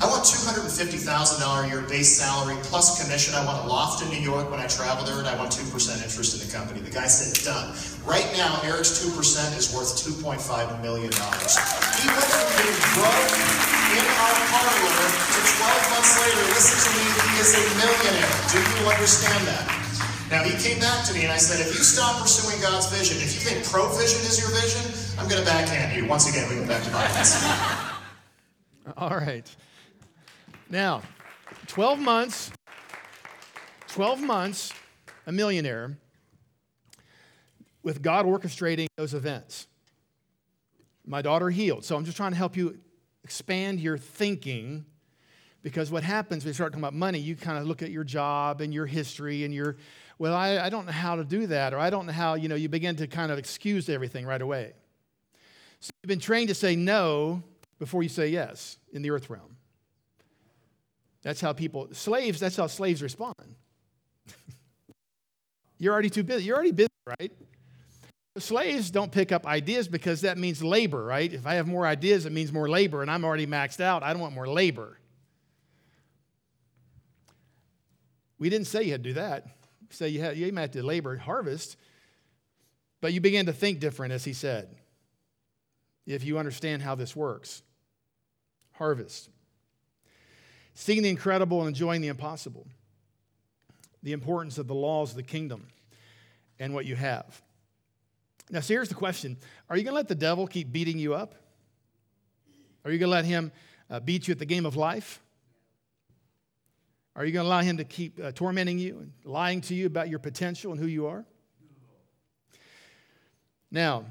[0.00, 3.36] I want $250,000 a year base salary plus commission.
[3.36, 5.60] I want a loft in New York when I travel there, and I want 2%
[5.68, 6.80] interest in the company.
[6.80, 7.76] The guy said, done.
[8.08, 9.12] Right now, Eric's 2%
[9.60, 10.40] is worth $2.5
[10.80, 11.12] million.
[11.12, 13.32] He went from being broke
[13.92, 18.34] in our parlor to 12 months later, listen to me, he is a millionaire.
[18.48, 19.83] Do you understand that?
[20.30, 23.18] Now, he came back to me and I said, if you stop pursuing God's vision,
[23.18, 26.08] if you think provision is your vision, I'm going to backhand you.
[26.08, 27.44] Once again, we go back to violence.
[28.96, 29.54] All right.
[30.70, 31.02] Now,
[31.66, 32.50] 12 months,
[33.88, 34.72] 12 months,
[35.26, 35.98] a millionaire,
[37.82, 39.66] with God orchestrating those events.
[41.06, 41.84] My daughter healed.
[41.84, 42.78] So I'm just trying to help you
[43.24, 44.86] expand your thinking
[45.62, 48.04] because what happens when you start talking about money, you kind of look at your
[48.04, 49.76] job and your history and your
[50.18, 52.48] Well, I, I don't know how to do that, or I don't know how, you
[52.48, 54.72] know, you begin to kind of excuse everything right away.
[55.80, 57.42] So you've been trained to say no
[57.78, 59.56] before you say yes in the earth realm.
[61.22, 63.34] That's how people, slaves, that's how slaves respond.
[65.78, 66.44] You're already too busy.
[66.44, 67.32] You're already busy, right?
[68.38, 71.32] Slaves don't pick up ideas because that means labor, right?
[71.32, 74.02] If I have more ideas, it means more labor, and I'm already maxed out.
[74.02, 74.98] I don't want more labor.
[78.38, 79.46] We didn't say you had to do that.
[79.94, 81.76] Say you, had, you might have to labor harvest,
[83.00, 84.74] but you begin to think different, as he said,
[86.06, 87.62] if you understand how this works.
[88.72, 89.30] Harvest.
[90.74, 92.66] Seeing the incredible and enjoying the impossible.
[94.02, 95.68] The importance of the laws of the kingdom
[96.58, 97.40] and what you have.
[98.50, 99.36] Now, so here's the question
[99.70, 101.36] Are you going to let the devil keep beating you up?
[102.84, 103.52] Are you going to let him
[103.88, 105.20] uh, beat you at the game of life?
[107.16, 109.86] Are you going to allow him to keep uh, tormenting you and lying to you
[109.86, 111.24] about your potential and who you are?
[113.70, 114.04] Now,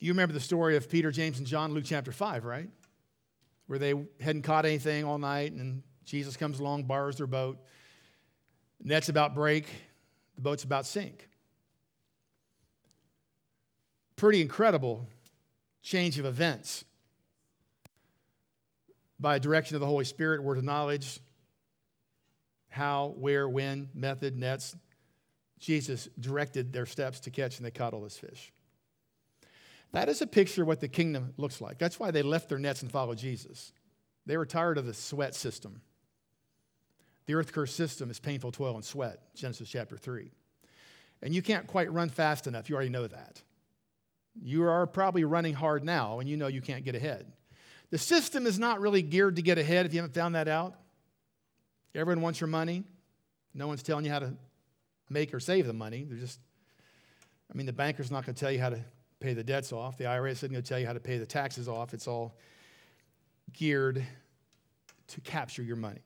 [0.00, 2.68] you remember the story of Peter, James, and John, Luke chapter 5, right?
[3.68, 7.58] Where they hadn't caught anything all night, and Jesus comes along, borrows their boat.
[8.82, 9.66] Net's about break,
[10.34, 11.28] the boat's about sink.
[14.16, 15.06] Pretty incredible
[15.82, 16.84] change of events
[19.22, 21.20] by direction of the Holy Spirit, word of knowledge,
[22.68, 24.76] how, where, when, method, nets.
[25.58, 28.52] Jesus directed their steps to catch, and they caught all this fish.
[29.92, 31.78] That is a picture of what the kingdom looks like.
[31.78, 33.72] That's why they left their nets and followed Jesus.
[34.26, 35.82] They were tired of the sweat system.
[37.26, 40.32] The earth curse system is painful toil and sweat, Genesis chapter 3.
[41.22, 42.68] And you can't quite run fast enough.
[42.68, 43.40] You already know that.
[44.42, 47.30] You are probably running hard now, and you know you can't get ahead.
[47.92, 50.74] The system is not really geared to get ahead if you haven't found that out.
[51.94, 52.84] Everyone wants your money.
[53.52, 54.32] No one's telling you how to
[55.10, 56.06] make or save the money.
[56.08, 56.40] They're just,
[57.52, 58.80] I mean, the banker's not going to tell you how to
[59.20, 59.98] pay the debts off.
[59.98, 61.92] The IRS isn't going to tell you how to pay the taxes off.
[61.92, 62.34] It's all
[63.52, 64.02] geared
[65.08, 66.00] to capture your money.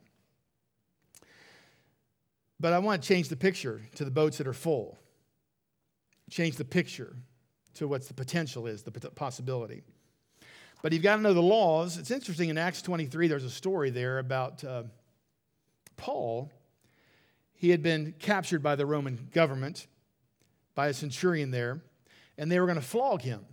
[2.59, 4.99] But I want to change the picture to the boats that are full.
[6.31, 7.15] Change the picture
[7.75, 9.85] to what the potential is, the possibility.
[10.83, 11.99] But you've got to know the laws.
[11.99, 14.85] It's interesting in Acts 23, there's a story there about uh,
[15.97, 16.51] Paul.
[17.55, 19.87] He had been captured by the Roman government,
[20.75, 21.81] by a centurion there,
[22.37, 23.45] and they were going to flog him.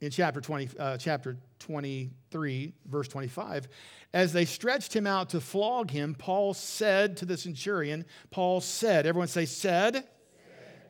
[0.00, 3.68] In chapter, 20, uh, chapter 23, verse 25,
[4.12, 9.06] as they stretched him out to flog him, Paul said to the centurion, Paul said,
[9.06, 10.06] everyone say, said, said.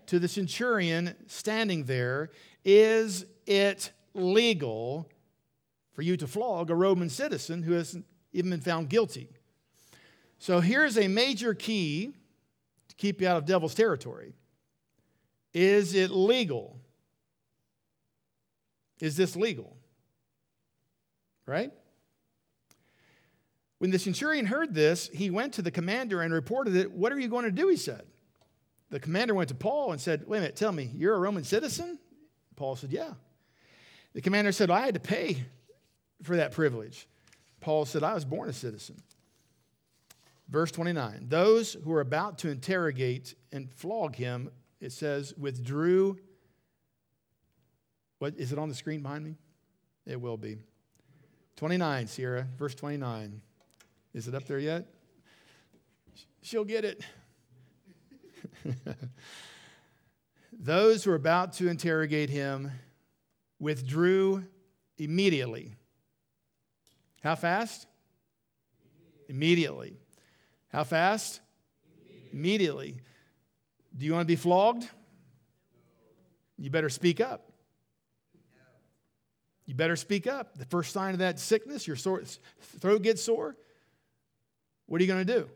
[0.06, 2.30] to the centurion standing there,
[2.64, 5.10] Is it legal
[5.92, 9.28] for you to flog a Roman citizen who hasn't even been found guilty.
[10.38, 12.12] So here's a major key
[12.88, 14.34] to keep you out of devil's territory.
[15.52, 16.78] Is it legal?
[19.00, 19.76] Is this legal?
[21.46, 21.72] Right?
[23.78, 26.90] When the centurion heard this, he went to the commander and reported it.
[26.90, 27.68] What are you going to do?
[27.68, 28.02] He said.
[28.90, 31.44] The commander went to Paul and said, Wait a minute, tell me, you're a Roman
[31.44, 31.98] citizen?
[32.56, 33.10] Paul said, Yeah.
[34.14, 35.44] The commander said, I had to pay
[36.22, 37.08] for that privilege.
[37.60, 38.96] Paul said, I was born a citizen.
[40.48, 44.50] Verse 29 Those who were about to interrogate and flog him,
[44.80, 46.18] it says, withdrew.
[48.20, 49.36] What is it on the screen behind me?
[50.06, 50.58] It will be.
[51.56, 53.40] 29, Sierra, verse 29.
[54.12, 54.86] Is it up there yet?
[56.42, 57.02] She'll get it.
[60.52, 62.70] Those who were about to interrogate him
[63.58, 64.44] withdrew
[64.98, 65.74] immediately.
[67.22, 67.86] How fast?
[69.28, 69.96] Immediately.
[70.68, 71.40] How fast?
[72.32, 73.00] Immediately.
[73.96, 74.88] Do you want to be flogged?
[76.58, 77.50] You better speak up.
[79.66, 80.58] You better speak up.
[80.58, 82.22] The first sign of that sickness, your sore,
[82.80, 83.56] throat gets sore.
[84.86, 85.48] What are you going to do?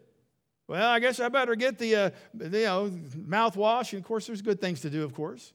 [0.67, 3.93] Well, I guess I better get the, uh, you know mouthwash.
[3.93, 5.53] And of course, there's good things to do, of course.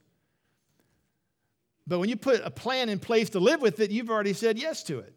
[1.85, 4.57] But when you put a plan in place to live with it, you've already said
[4.57, 5.13] yes to it.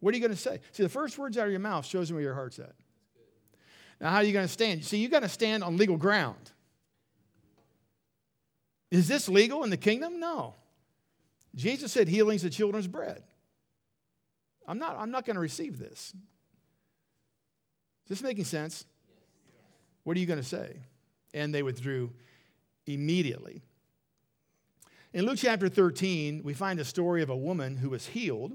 [0.00, 0.60] What are you going to say?
[0.72, 2.74] See, the first words out of your mouth shows them where your heart's at.
[4.00, 4.84] Now, how are you going to stand?
[4.84, 6.52] See, you've got to stand on legal ground.
[8.90, 10.20] Is this legal in the kingdom?
[10.20, 10.54] No.
[11.54, 13.22] Jesus said healing's the children's bread.
[14.66, 16.14] I'm not, I'm not going to receive this.
[18.04, 18.84] Is this making sense?
[20.04, 20.76] What are you going to say?
[21.34, 22.12] And they withdrew
[22.86, 23.62] immediately.
[25.14, 28.52] In Luke chapter 13, we find a story of a woman who was healed.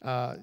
[0.00, 0.36] Uh,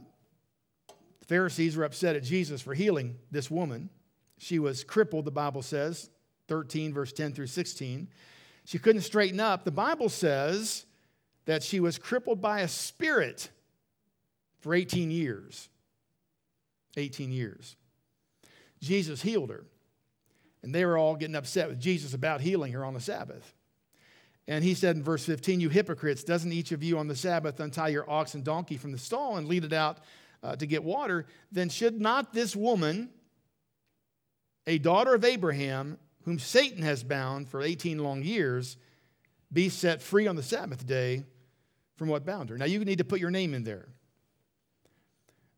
[1.20, 3.90] the Pharisees were upset at Jesus for healing this woman
[4.38, 6.10] She was crippled, the Bible says,
[6.48, 8.08] 13, verse 10 through 16.
[8.64, 9.64] She couldn't straighten up.
[9.66, 10.86] The Bible says
[11.46, 13.50] that she was crippled by a spirit
[14.60, 15.68] for 18 years.
[16.96, 17.76] 18 years.
[18.82, 19.66] Jesus healed her.
[20.62, 23.56] And they were all getting upset with Jesus about healing her on the Sabbath.
[24.50, 27.60] And he said in verse 15, You hypocrites, doesn't each of you on the Sabbath
[27.60, 30.00] untie your ox and donkey from the stall and lead it out
[30.42, 31.28] uh, to get water?
[31.52, 33.12] Then should not this woman,
[34.66, 38.78] a daughter of Abraham, whom Satan has bound for 18 long years,
[39.54, 41.26] be set free on the Sabbath day
[41.96, 42.58] from what bound her?
[42.58, 43.88] Now you need to put your name in there.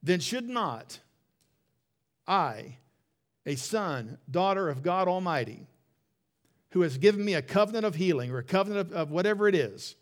[0.03, 0.99] Then should not
[2.27, 2.75] I,
[3.45, 5.65] a son, daughter of God Almighty,
[6.71, 9.55] who has given me a covenant of healing or a covenant of, of whatever it
[9.55, 9.95] is,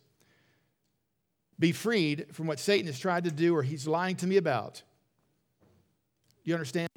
[1.57, 4.82] be freed from what Satan has tried to do or he's lying to me about.
[6.43, 6.89] You understand?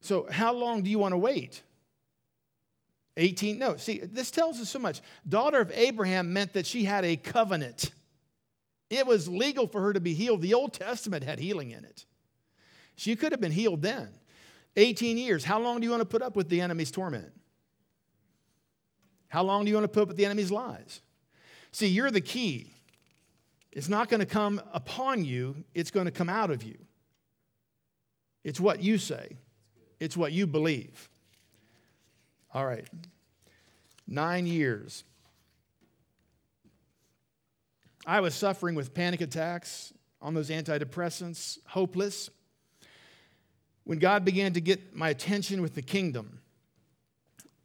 [0.00, 1.62] So, how long do you want to wait?
[3.16, 3.58] 18?
[3.58, 5.00] No, see, this tells us so much.
[5.28, 7.92] Daughter of Abraham meant that she had a covenant.
[8.90, 10.42] It was legal for her to be healed.
[10.42, 12.06] The Old Testament had healing in it.
[12.96, 14.08] She could have been healed then.
[14.76, 15.44] 18 years.
[15.44, 17.32] How long do you want to put up with the enemy's torment?
[19.34, 21.00] How long do you want to put up with the enemy's lies?
[21.72, 22.72] See, you're the key.
[23.72, 26.78] It's not going to come upon you, it's going to come out of you.
[28.44, 29.36] It's what you say,
[29.98, 31.08] it's what you believe.
[32.52, 32.86] All right.
[34.06, 35.02] Nine years.
[38.06, 42.30] I was suffering with panic attacks on those antidepressants, hopeless.
[43.82, 46.38] When God began to get my attention with the kingdom,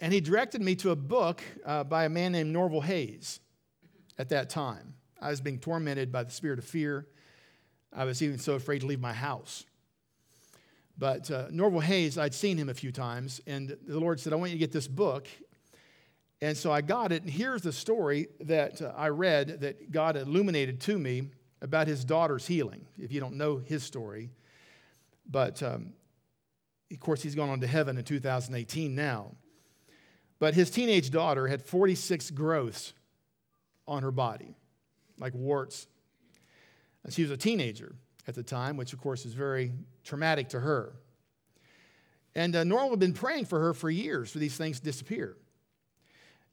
[0.01, 3.39] and he directed me to a book uh, by a man named Norvel Hayes
[4.17, 4.93] at that time.
[5.21, 7.07] I was being tormented by the spirit of fear.
[7.93, 9.65] I was even so afraid to leave my house.
[10.97, 14.35] But uh, Norvel Hayes, I'd seen him a few times, and the Lord said, I
[14.35, 15.27] want you to get this book.
[16.41, 20.15] And so I got it, and here's the story that uh, I read that God
[20.15, 21.29] illuminated to me
[21.61, 24.29] about his daughter's healing, if you don't know his story.
[25.29, 25.93] But um,
[26.91, 29.31] of course, he's gone on to heaven in 2018 now.
[30.39, 32.93] But his teenage daughter had 46 growths
[33.87, 34.55] on her body,
[35.19, 35.87] like warts.
[37.03, 37.95] And she was a teenager
[38.27, 39.73] at the time, which of course is very
[40.03, 40.93] traumatic to her.
[42.35, 45.35] And uh, Norvel had been praying for her for years for these things to disappear.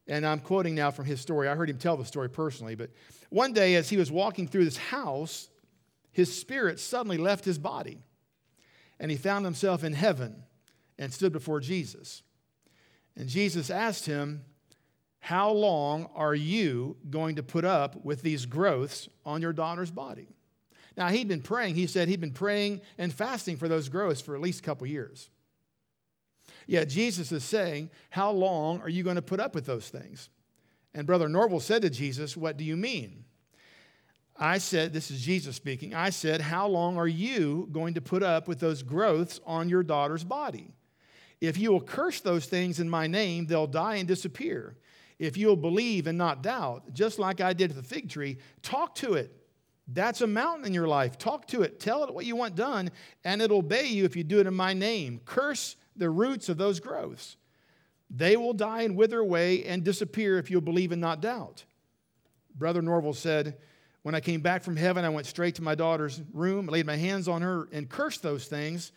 [0.08, 1.48] And I'm quoting now from his story.
[1.48, 2.74] I heard him tell the story personally.
[2.74, 2.90] But
[3.30, 5.48] one day, as he was walking through this house,
[6.12, 7.98] his spirit suddenly left his body.
[8.98, 10.44] And he found himself in heaven
[10.98, 12.22] and stood before Jesus.
[13.16, 14.44] And Jesus asked him,
[15.20, 20.28] How long are you going to put up with these growths on your daughter's body?
[20.96, 21.74] Now, he'd been praying.
[21.74, 24.86] He said he'd been praying and fasting for those growths for at least a couple
[24.86, 25.28] years.
[26.66, 30.30] Yet Jesus is saying, How long are you going to put up with those things?
[30.94, 33.24] And Brother Norvel said to Jesus, What do you mean?
[34.38, 35.94] I said, This is Jesus speaking.
[35.94, 39.82] I said, How long are you going to put up with those growths on your
[39.82, 40.75] daughter's body?
[41.40, 44.76] If you will curse those things in my name, they'll die and disappear.
[45.18, 48.94] If you'll believe and not doubt, just like I did at the fig tree, talk
[48.96, 49.32] to it.
[49.88, 51.16] That's a mountain in your life.
[51.16, 51.78] Talk to it.
[51.78, 52.90] Tell it what you want done,
[53.24, 55.20] and it'll obey you if you do it in my name.
[55.24, 57.36] Curse the roots of those growths.
[58.10, 61.64] They will die and wither away and disappear if you'll believe and not doubt.
[62.54, 63.58] Brother Norvel said,
[64.02, 66.96] When I came back from heaven, I went straight to my daughter's room, laid my
[66.96, 68.92] hands on her, and cursed those things.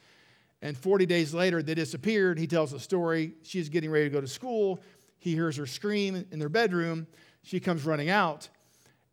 [0.61, 2.37] And 40 days later, they disappeared.
[2.37, 3.33] He tells a story.
[3.43, 4.81] She's getting ready to go to school.
[5.17, 7.07] He hears her scream in their bedroom.
[7.43, 8.49] She comes running out.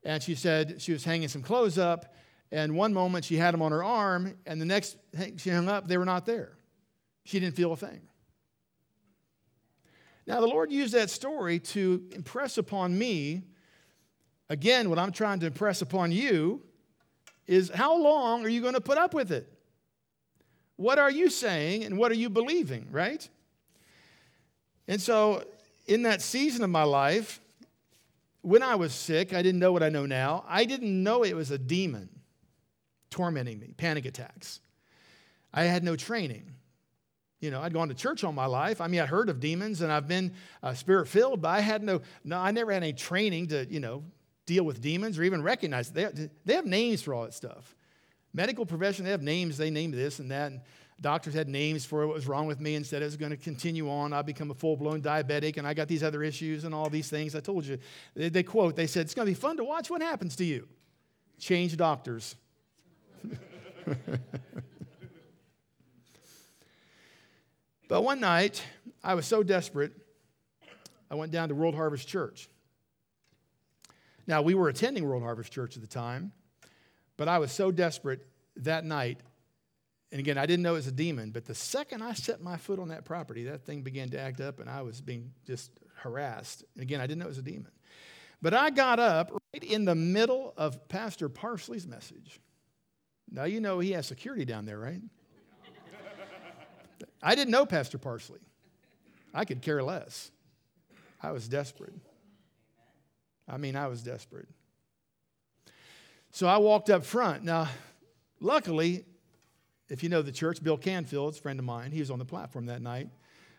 [0.03, 2.14] And she said she was hanging some clothes up.
[2.53, 4.34] And one moment she had them on her arm.
[4.47, 4.97] And the next
[5.36, 6.57] she hung up, they were not there.
[7.24, 8.03] She didn't feel a thing.
[10.26, 13.44] Now, the Lord used that story to impress upon me,
[14.49, 16.62] again, what I'm trying to impress upon you
[17.47, 19.55] is how long are you going to put up with it?
[20.77, 23.27] What are you saying and what are you believing, right?
[24.89, 25.45] And so,
[25.87, 27.41] in that season of my life,
[28.43, 30.45] when I was sick, I didn't know what I know now.
[30.49, 32.09] I didn't know it was a demon
[33.11, 34.61] tormenting me, panic attacks.
[35.53, 36.53] I had no training.
[37.41, 38.81] You know, I'd gone to church all my life.
[38.81, 41.83] I mean, I'd heard of demons and I've been uh, spirit filled, but I had
[41.83, 44.05] no, no, I never had any training to, you know,
[44.47, 45.91] deal with demons or even recognize.
[45.91, 46.09] They
[46.45, 47.74] they have names for all that stuff.
[48.37, 50.53] Medical profession, they have names, they name this and that.
[50.53, 50.61] And
[51.01, 53.37] doctors had names for what was wrong with me and said it was going to
[53.37, 54.12] continue on.
[54.12, 57.09] I'll become a full blown diabetic and I got these other issues and all these
[57.09, 57.34] things.
[57.34, 57.78] I told you,
[58.14, 60.45] they, they quote, they said, it's going to be fun to watch what happens to
[60.45, 60.68] you.
[61.39, 62.37] Change doctors.
[67.89, 68.62] But one night,
[69.03, 69.93] I was so desperate,
[71.11, 72.49] I went down to World Harvest Church.
[74.26, 76.32] Now, we were attending World Harvest Church at the time,
[77.16, 79.20] but I was so desperate that night.
[80.12, 82.56] And again, I didn't know it was a demon, but the second I set my
[82.56, 85.70] foot on that property, that thing began to act up and I was being just
[85.96, 86.64] harassed.
[86.74, 87.72] And again, I didn't know it was a demon.
[88.40, 92.40] But I got up right in the middle of Pastor Parsley's message.
[93.30, 95.00] Now, you know he has security down there, right?
[97.22, 98.40] I didn't know Pastor Parsley.
[99.34, 100.30] I could care less.
[101.22, 101.94] I was desperate.
[103.48, 104.48] I mean, I was desperate.
[106.37, 107.45] So I walked up front.
[107.45, 107.66] Now,
[108.41, 109.07] luckily,
[109.89, 112.26] if you know the church, Bill Canfield, a friend of mine, he was on the
[112.26, 113.09] platform that night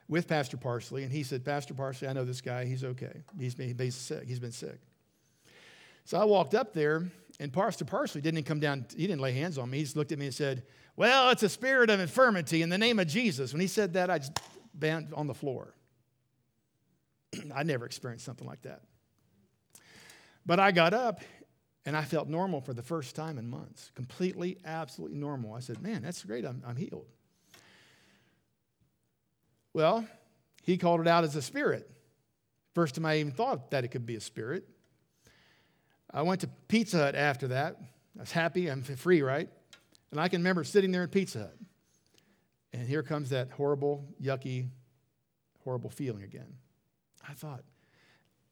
[0.08, 2.66] with Pastor Parsley, and he said, Pastor Parsley, I know this guy.
[2.66, 3.24] He's okay.
[3.40, 4.26] He's been, he's sick.
[4.28, 4.78] He's been sick.
[6.06, 7.10] So I walked up there,
[7.40, 8.86] and Pastor Parsley didn't come down.
[8.96, 9.80] He didn't lay hands on me.
[9.80, 10.62] He just looked at me and said,
[10.96, 13.54] Well, it's a spirit of infirmity in the name of Jesus.
[13.54, 14.40] When he said that, I just
[14.76, 15.74] bent on the floor.
[17.56, 18.84] I never experienced something like that.
[20.46, 21.22] But I got up
[21.88, 23.92] and I felt normal for the first time in months.
[23.96, 25.54] Completely, absolutely normal.
[25.54, 26.46] I said, Man, that's great.
[26.46, 27.06] I'm, I'm healed.
[29.74, 30.06] Well,
[30.64, 31.90] he called it out as a spirit.
[32.76, 34.68] First time I even thought that it could be a spirit.
[36.14, 37.78] I went to Pizza Hut after that.
[38.18, 38.68] I was happy.
[38.68, 39.50] I'm free, right?
[40.12, 41.56] And I can remember sitting there in Pizza Hut.
[42.74, 44.68] And here comes that horrible, yucky,
[45.64, 46.54] horrible feeling again.
[47.28, 47.64] I thought,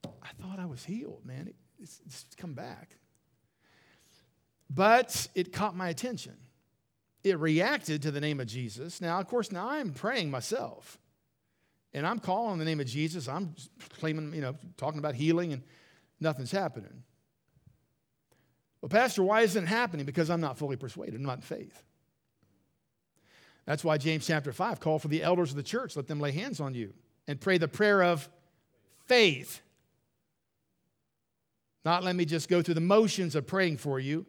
[0.06, 1.48] I thought I was healed, man.
[1.50, 2.96] It, it's, it's come back.
[4.70, 6.36] But it caught my attention.
[7.24, 9.02] It reacted to the name of Jesus.
[9.02, 11.00] Now, of course, now I'm praying myself.
[11.94, 13.28] And I'm calling the name of Jesus.
[13.28, 13.56] I'm
[13.98, 15.64] claiming, you know, talking about healing, and
[16.20, 17.04] nothing's happening.
[18.82, 20.06] Well, Pastor, why isn't it happening?
[20.06, 21.16] Because I'm not fully persuaded.
[21.16, 21.84] I'm not in faith.
[23.66, 26.32] That's why James chapter 5 call for the elders of the church, let them lay
[26.32, 26.94] hands on you
[27.28, 28.30] and pray the prayer of
[29.06, 29.62] faith.
[31.84, 34.26] Not let me just go through the motions of praying for you.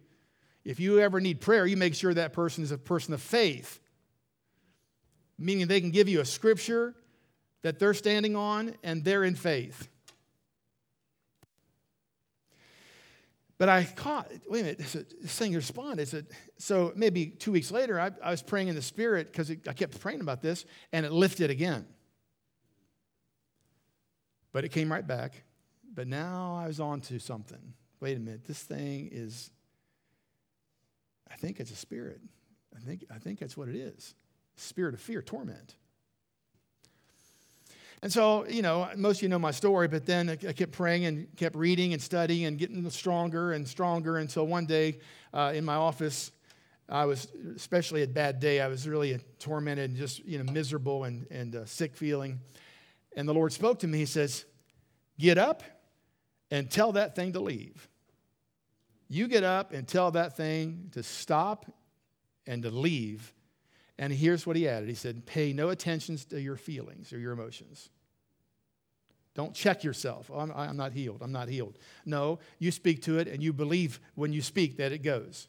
[0.67, 3.79] If you ever need prayer, you make sure that person is a person of faith,
[5.39, 6.93] meaning they can give you a scripture
[7.63, 9.89] that they're standing on and they're in faith.
[13.59, 16.09] But I caught, wait a minute, this thing responded.
[16.09, 16.27] Said,
[16.59, 20.01] so maybe two weeks later, I, I was praying in the Spirit because I kept
[20.01, 21.87] praying about this, and it lifted again.
[24.53, 25.45] But it came right back.
[25.95, 27.75] But now I was on to something.
[28.01, 29.53] Wait a minute, this thing is,
[31.31, 32.21] I think it's a spirit.
[32.77, 34.15] I think, I think that's what it is
[34.59, 35.77] spirit of fear, torment.
[38.03, 41.07] And so, you know, most of you know my story, but then I kept praying
[41.07, 44.99] and kept reading and studying and getting stronger and stronger until one day
[45.33, 46.31] uh, in my office,
[46.89, 51.05] I was, especially a bad day, I was really tormented and just, you know, miserable
[51.05, 52.41] and, and uh, sick feeling.
[53.17, 53.99] And the Lord spoke to me.
[53.99, 54.45] He says,
[55.19, 55.63] Get up
[56.51, 57.89] and tell that thing to leave.
[59.09, 61.67] You get up and tell that thing to stop
[62.47, 63.33] and to leave
[63.99, 67.33] and here's what he added He said, Pay no attention to your feelings or your
[67.33, 67.91] emotions.
[69.35, 70.31] Don't check yourself.
[70.33, 71.21] Oh, I'm, I'm, not healed.
[71.21, 71.79] I'm not healed.
[72.07, 75.49] No, you speak to it and you believe when you speak that it goes.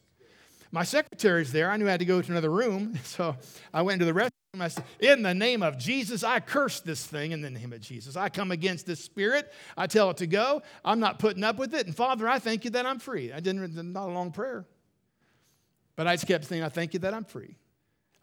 [0.70, 1.70] My secretary's there.
[1.70, 2.98] I knew I had to go to another room.
[3.04, 3.36] So
[3.72, 4.37] I went into the restroom.
[4.54, 4.70] I
[5.00, 8.16] In the name of Jesus, I curse this thing in the name of Jesus.
[8.16, 9.52] I come against this spirit.
[9.76, 10.62] I tell it to go.
[10.82, 11.84] I'm not putting up with it.
[11.86, 13.30] And Father, I thank you that I'm free.
[13.30, 14.64] I didn't, not a long prayer.
[15.96, 17.56] But I just kept saying, I thank you that I'm free.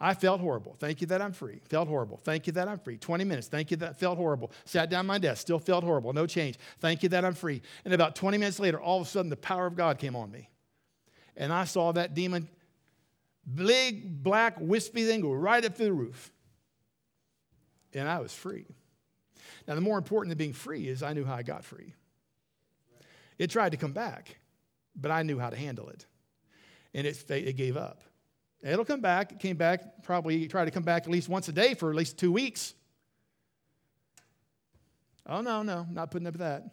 [0.00, 0.74] I felt horrible.
[0.80, 1.60] Thank you that I'm free.
[1.68, 2.16] Felt horrible.
[2.16, 2.98] Thank you that I'm free.
[2.98, 3.46] 20 minutes.
[3.46, 4.50] Thank you that felt horrible.
[4.64, 5.42] Sat down my desk.
[5.42, 6.12] Still felt horrible.
[6.12, 6.58] No change.
[6.80, 7.62] Thank you that I'm free.
[7.84, 10.32] And about 20 minutes later, all of a sudden, the power of God came on
[10.32, 10.50] me.
[11.36, 12.48] And I saw that demon,
[13.54, 16.32] big, black, wispy thing go right up through the roof.
[17.94, 18.66] And I was free.
[19.66, 21.94] Now, the more important than being free is I knew how I got free.
[23.38, 24.38] It tried to come back,
[24.94, 26.06] but I knew how to handle it.
[26.94, 28.02] And it, it gave up.
[28.62, 29.32] It'll come back.
[29.32, 31.96] It came back, probably tried to come back at least once a day for at
[31.96, 32.74] least two weeks.
[35.26, 36.64] Oh, no, no, not putting up with that.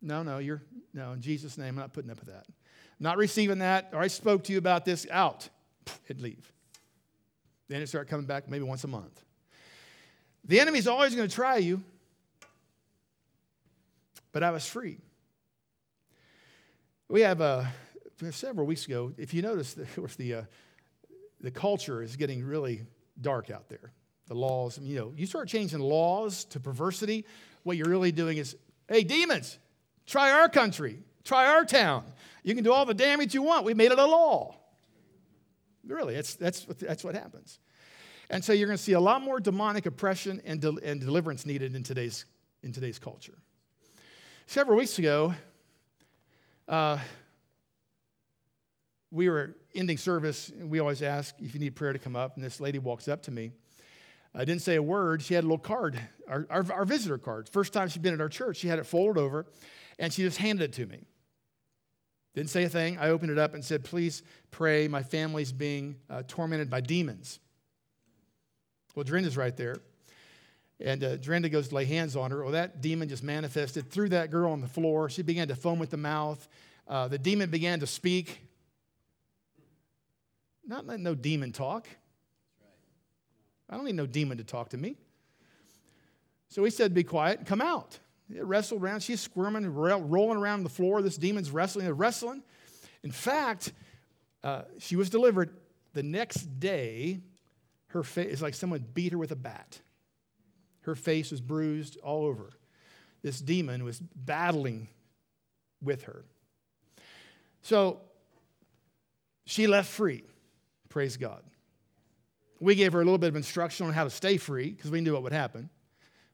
[0.00, 0.62] No, no, you're,
[0.92, 2.46] no, in Jesus' name, I'm not putting up with that.
[3.00, 5.48] not receiving that, or I spoke to you about this, out.
[6.08, 6.52] It'd leave.
[7.68, 9.24] Then it start coming back maybe once a month.
[10.44, 11.82] The enemy's always going to try you,
[14.32, 14.98] but I was free.
[17.08, 17.64] We have, uh,
[18.30, 20.42] several weeks ago, if you notice, was the, uh,
[21.40, 22.82] the culture is getting really
[23.20, 23.92] dark out there.
[24.26, 27.26] The laws, you know, you start changing laws to perversity,
[27.62, 28.56] what you're really doing is,
[28.88, 29.58] hey, demons,
[30.06, 32.04] try our country, try our town.
[32.42, 33.64] You can do all the damage you want.
[33.64, 34.56] We made it a law.
[35.86, 37.58] Really, that's, that's, what, that's what happens.
[38.30, 41.44] And so you're going to see a lot more demonic oppression and, de- and deliverance
[41.44, 42.24] needed in today's,
[42.62, 43.36] in today's culture.
[44.46, 45.34] Several weeks ago,
[46.68, 46.98] uh,
[49.10, 50.48] we were ending service.
[50.48, 52.36] And we always ask if you need prayer to come up.
[52.36, 53.52] And this lady walks up to me.
[54.34, 55.22] I didn't say a word.
[55.22, 57.48] She had a little card, our, our, our visitor card.
[57.50, 59.46] First time she'd been at our church, she had it folded over
[59.98, 61.02] and she just handed it to me.
[62.34, 62.98] Didn't say a thing.
[62.98, 64.88] I opened it up and said, Please pray.
[64.88, 67.38] My family's being uh, tormented by demons.
[68.94, 69.76] Well, Drenda's right there.
[70.80, 72.42] And uh, Drenda goes to lay hands on her.
[72.42, 75.08] Well, that demon just manifested, threw that girl on the floor.
[75.08, 76.46] She began to foam with the mouth.
[76.88, 78.40] Uh, the demon began to speak.
[80.66, 81.86] Not letting no demon talk.
[83.68, 84.96] I don't need no demon to talk to me.
[86.48, 87.98] So he said, Be quiet, come out.
[88.34, 89.00] It wrestled around.
[89.00, 91.02] She's squirming, rolling around the floor.
[91.02, 92.42] This demon's wrestling and wrestling.
[93.02, 93.72] In fact,
[94.42, 95.50] uh, she was delivered.
[95.92, 97.20] The next day,
[97.88, 99.80] her face is like someone beat her with a bat.
[100.82, 102.50] Her face was bruised all over.
[103.22, 104.88] This demon was battling
[105.80, 106.24] with her.
[107.62, 108.00] So
[109.44, 110.24] she left free.
[110.88, 111.42] Praise God.
[112.60, 115.00] We gave her a little bit of instruction on how to stay free because we
[115.00, 115.68] knew what would happen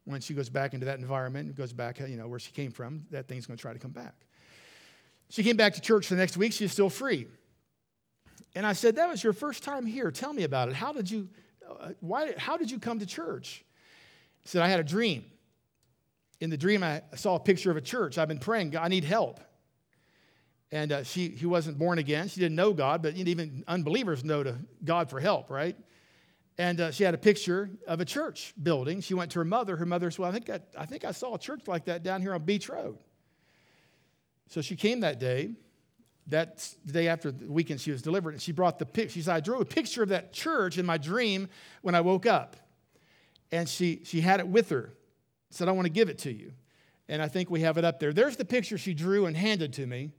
[0.08, 2.72] when she goes back into that environment and goes back, you know, where she came
[2.72, 4.14] from, that thing's going to try to come back.
[5.28, 6.54] She came back to church the next week.
[6.54, 7.26] She's still free.
[8.54, 10.10] And I said, That was your first time here.
[10.10, 10.74] Tell me about it.
[10.74, 11.28] How did you,
[11.68, 13.62] uh, why, how did you come to church?
[14.40, 15.26] He said, I had a dream.
[16.40, 18.16] In the dream, I saw a picture of a church.
[18.16, 19.40] I've been praying, God, I need help.
[20.70, 22.28] And uh, she, he wasn't born again.
[22.28, 25.76] She didn't know God, but even unbelievers know to God for help, right?
[26.58, 29.00] And uh, she had a picture of a church building.
[29.00, 29.76] She went to her mother.
[29.76, 32.02] Her mother said, Well, I think I, I think I saw a church like that
[32.02, 32.98] down here on Beach Road.
[34.48, 35.52] So she came that day.
[36.26, 39.14] That the day after the weekend she was delivered, and she brought the picture.
[39.14, 41.48] She said, I drew a picture of that church in my dream
[41.80, 42.54] when I woke up.
[43.50, 44.92] And she, she had it with her.
[45.48, 46.52] Said, I want to give it to you.
[47.08, 48.12] And I think we have it up there.
[48.12, 50.12] There's the picture she drew and handed to me.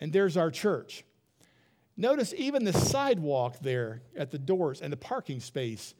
[0.00, 1.04] And there's our church.
[1.96, 5.94] Notice even the sidewalk there at the doors and the parking space,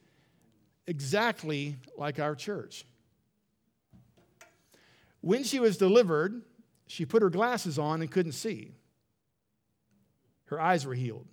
[0.87, 2.85] exactly like our church.
[5.21, 6.43] When she was delivered,
[6.87, 8.75] she put her glasses on and couldn't see.
[10.45, 11.25] Her eyes were healed.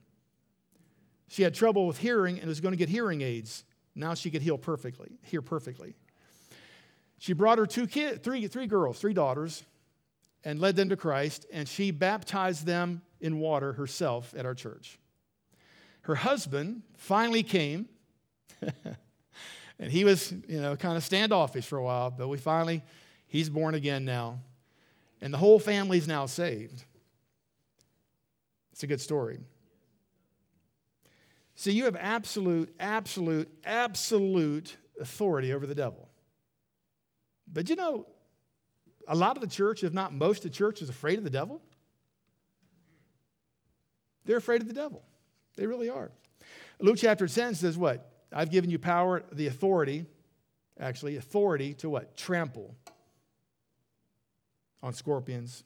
[1.28, 3.64] She had trouble with hearing and was going to get hearing aids.
[3.94, 5.94] Now she could heal perfectly, hear perfectly.
[7.18, 9.64] She brought her two kids, three, three girls, three daughters,
[10.44, 14.98] and led them to Christ, and she baptized them in water herself at our church.
[16.02, 17.88] Her husband finally came,
[19.78, 22.82] and he was, you know, kind of standoffish for a while, but we finally,
[23.28, 24.40] he's born again now.
[25.20, 26.84] And the whole family's now saved.
[28.72, 29.38] It's a good story.
[31.54, 36.08] See, you have absolute, absolute, absolute authority over the devil.
[37.52, 38.06] But you know,
[39.06, 41.30] a lot of the church, if not most of the church, is afraid of the
[41.30, 41.62] devil.
[44.24, 45.02] They're afraid of the devil.
[45.56, 46.10] They really are.
[46.80, 48.10] Luke chapter 10 says what?
[48.32, 50.06] I've given you power, the authority,
[50.80, 52.16] actually, authority to what?
[52.16, 52.74] Trample
[54.82, 55.64] on scorpions,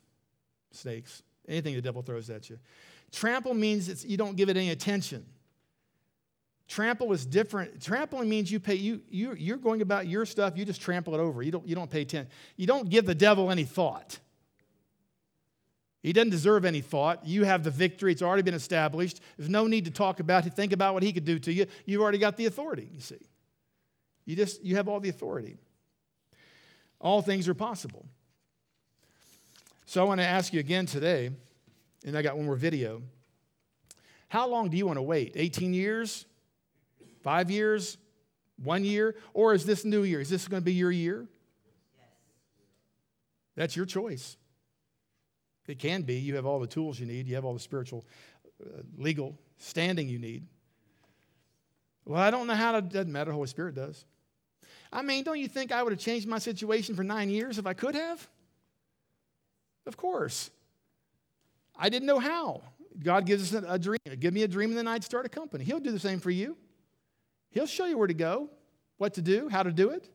[0.73, 2.59] snakes, anything the devil throws at you.
[3.13, 5.25] Trample means it's, you don't give it any attention.
[6.69, 7.81] Trample is different.
[7.81, 11.21] Trampling means you pay you, you you're going about your stuff, you just trample it
[11.21, 11.43] over.
[11.43, 12.31] You don't, you don't pay attention.
[12.57, 14.19] You don't give the devil any thought.
[16.07, 17.27] He doesn't deserve any thought.
[17.27, 18.13] You have the victory.
[18.13, 19.21] It's already been established.
[19.37, 21.67] There's no need to talk about it, think about what he could do to you.
[21.85, 23.19] You've already got the authority, you see.
[24.25, 25.57] You just you have all the authority.
[27.01, 28.07] All things are possible.
[29.87, 31.31] So I want to ask you again today,
[32.05, 33.03] and I got one more video.
[34.29, 35.33] How long do you want to wait?
[35.35, 36.25] 18 years?
[37.25, 37.99] Five years?
[38.63, 39.17] One year?
[39.35, 40.21] Or is this new year?
[40.21, 41.27] Is this going to be your year?
[43.57, 44.37] That's your choice.
[45.67, 46.15] It can be.
[46.15, 48.05] You have all the tools you need, you have all the spiritual,
[48.65, 50.47] uh, legal standing you need.
[52.05, 53.33] Well, I don't know how to, doesn't matter.
[53.33, 54.05] Holy Spirit does.
[54.93, 57.67] I mean, don't you think I would have changed my situation for nine years if
[57.67, 58.27] I could have?
[59.87, 60.51] Of course.
[61.77, 62.63] I didn't know how.
[63.03, 63.99] God gives us a dream.
[64.19, 65.65] Give me a dream in the night, start a company.
[65.65, 66.57] He'll do the same for you.
[67.51, 68.49] He'll show you where to go,
[68.99, 70.09] what to do, how to do it.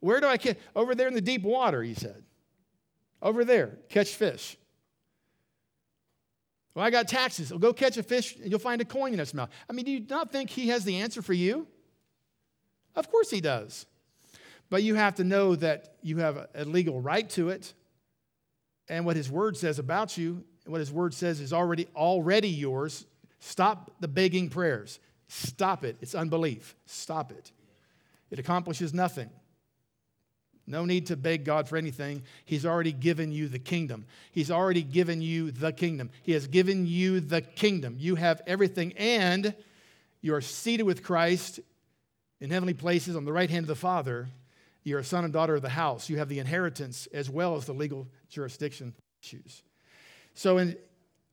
[0.00, 0.58] Where do I catch?
[0.74, 2.22] Over there in the deep water, he said.
[3.22, 4.56] Over there, catch fish.
[6.76, 7.50] Well, I got taxes.
[7.50, 9.48] Well, go catch a fish and you'll find a coin in its mouth.
[9.68, 11.66] I mean, do you not think he has the answer for you?
[12.94, 13.86] Of course he does.
[14.68, 17.72] But you have to know that you have a legal right to it.
[18.90, 23.06] And what his word says about you, what his word says is already already yours.
[23.38, 25.00] Stop the begging prayers.
[25.28, 25.96] Stop it.
[26.02, 26.76] It's unbelief.
[26.84, 27.52] Stop it.
[28.30, 29.30] It accomplishes nothing.
[30.66, 32.22] No need to beg God for anything.
[32.44, 34.04] He's already given you the kingdom.
[34.32, 36.10] He's already given you the kingdom.
[36.22, 37.96] He has given you the kingdom.
[37.98, 39.54] You have everything, and
[40.20, 41.60] you are seated with Christ
[42.40, 44.28] in heavenly places on the right hand of the Father.
[44.82, 46.08] You're a son and daughter of the house.
[46.08, 49.62] You have the inheritance as well as the legal jurisdiction issues.
[50.34, 50.76] So in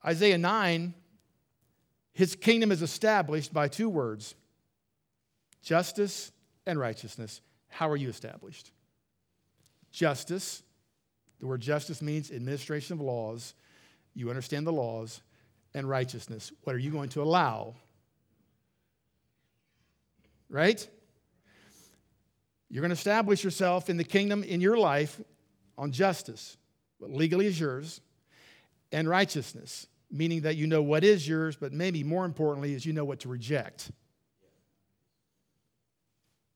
[0.05, 0.93] Isaiah 9,
[2.13, 4.35] his kingdom is established by two words
[5.63, 6.31] justice
[6.65, 7.41] and righteousness.
[7.69, 8.71] How are you established?
[9.93, 10.63] Justice.
[11.39, 13.53] The word justice means administration of laws.
[14.13, 15.21] You understand the laws.
[15.73, 16.51] And righteousness.
[16.63, 17.75] What are you going to allow?
[20.49, 20.85] Right?
[22.69, 25.19] You're going to establish yourself in the kingdom in your life
[25.77, 26.57] on justice,
[26.99, 28.01] what legally is yours,
[28.91, 32.93] and righteousness, meaning that you know what is yours, but maybe more importantly, is you
[32.93, 33.91] know what to reject.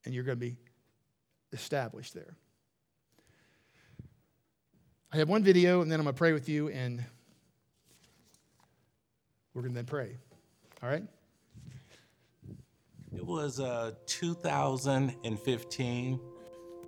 [0.05, 0.57] And you're going to be
[1.53, 2.35] established there.
[5.11, 7.01] I have one video, and then I'm going to pray with you, and
[9.53, 10.17] we're going to then pray.
[10.83, 11.03] All right?
[13.15, 16.19] It was uh, 2015.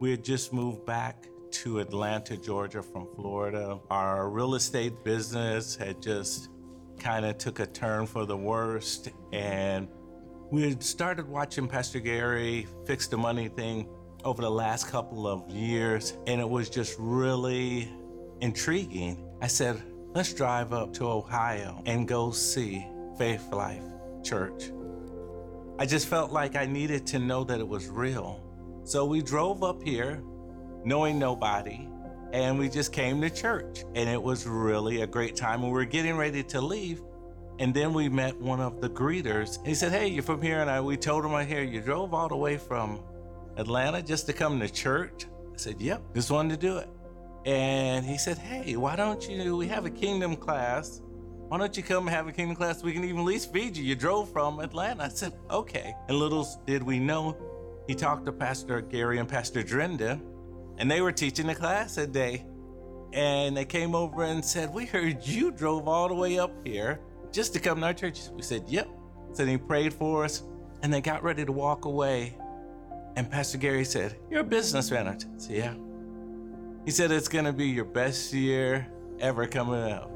[0.02, 3.80] We had just moved back to Atlanta, Georgia from Florida.
[3.90, 6.50] Our real estate business had just
[7.00, 9.12] kind of took a turn for the worst.
[9.32, 9.88] And
[10.52, 13.88] we had started watching Pastor Gary fix the money thing
[14.26, 16.18] over the last couple of years.
[16.28, 17.90] And it was just really
[18.42, 19.26] intriguing.
[19.42, 19.82] I said,
[20.14, 22.86] let's drive up to Ohio and go see
[23.18, 23.84] Faith Life
[24.24, 24.72] Church.
[25.78, 28.44] I just felt like I needed to know that it was real.
[28.84, 30.22] So we drove up here,
[30.84, 31.88] knowing nobody,
[32.34, 33.84] and we just came to church.
[33.96, 35.64] And it was really a great time.
[35.64, 37.02] And we were getting ready to leave.
[37.60, 39.58] And then we met one of the greeters.
[39.58, 40.60] And he said, Hey, you're from here.
[40.60, 43.02] And I, we told him right here, you drove all the way from
[43.58, 45.28] Atlanta just to come to church?
[45.54, 46.90] I said, Yep, just wanted to do it.
[47.46, 49.56] And he said, Hey, why don't you?
[49.56, 51.02] We have a kingdom class
[51.50, 52.84] why don't you come have a kingdom class?
[52.84, 53.84] We can even at least feed you.
[53.84, 55.06] You drove from Atlanta.
[55.06, 55.96] I said, okay.
[56.08, 57.36] And little did we know,
[57.88, 60.22] he talked to Pastor Gary and Pastor Drenda,
[60.78, 62.46] and they were teaching a class that day.
[63.14, 67.00] And they came over and said, We heard you drove all the way up here
[67.32, 68.22] just to come to our church.
[68.32, 68.88] We said, Yep.
[69.34, 70.44] So he prayed for us,
[70.84, 72.38] and they got ready to walk away.
[73.16, 75.08] And Pastor Gary said, You're a businessman.
[75.08, 75.74] I said, Yeah.
[76.86, 78.88] He said, It's to be your best year
[79.20, 80.12] ever coming up.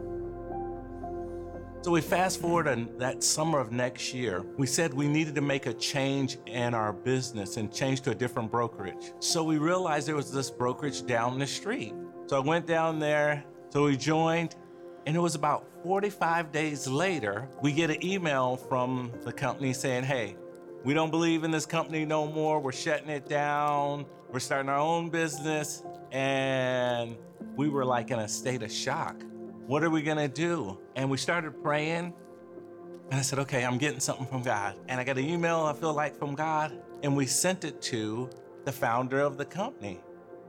[1.84, 5.42] So we fast forward and that summer of next year, we said we needed to
[5.42, 9.12] make a change in our business and change to a different brokerage.
[9.20, 11.94] So we realized there was this brokerage down the street.
[12.28, 14.56] So I went down there, so we joined,
[15.06, 20.06] and it was about 45 days later, we get an email from the company saying,
[20.06, 20.38] hey,
[20.86, 22.62] we don't believe in this company no more.
[22.62, 24.06] We're shutting it down.
[24.34, 25.84] We're starting our own business.
[26.12, 27.16] And
[27.56, 29.24] we were like in a state of shock.
[29.68, 30.80] What are we going to do?
[30.96, 32.14] And we started praying.
[33.12, 34.76] And I said, okay, I'm getting something from God.
[34.88, 36.74] And I got an email, I feel like, from God.
[37.04, 38.28] And we sent it to
[38.66, 40.02] the founder of the company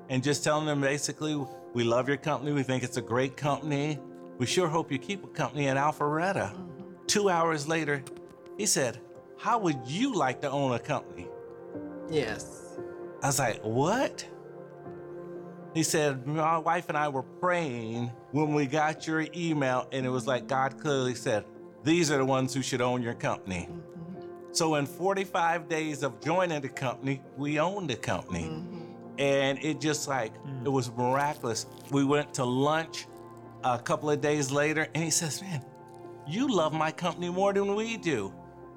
[0.09, 1.37] and just telling them basically,
[1.74, 2.53] we love your company.
[2.53, 3.99] We think it's a great company.
[4.39, 6.55] We sure hope you keep a company in Alpharetta.
[6.55, 7.07] Mm-hmm.
[7.07, 8.03] Two hours later,
[8.57, 8.99] he said,
[9.37, 11.28] How would you like to own a company?
[12.11, 12.64] Yes.
[13.25, 14.29] I was like, What?
[15.72, 20.11] He said, My wife and I were praying when we got your email, and it
[20.11, 21.47] was like God clearly said,
[21.83, 23.70] These are the ones who should own your company.
[23.70, 24.53] Mm-hmm.
[24.53, 28.45] So, in 45 days of joining the company, we owned the company.
[28.45, 28.81] Mm-hmm.
[29.18, 30.66] And it just like, mm.
[30.66, 31.66] it was miraculous.
[31.91, 33.07] We went to lunch
[33.62, 35.64] a couple of days later, and he says, Man,
[36.29, 38.35] you love my company more than we do.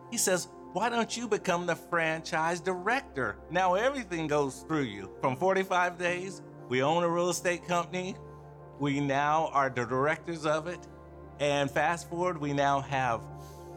[0.09, 3.37] He says, why don't you become the franchise director?
[3.49, 5.09] Now everything goes through you.
[5.21, 8.15] From 45 days, we own a real estate company.
[8.79, 10.79] We now are the directors of it.
[11.39, 13.21] And fast forward, we now have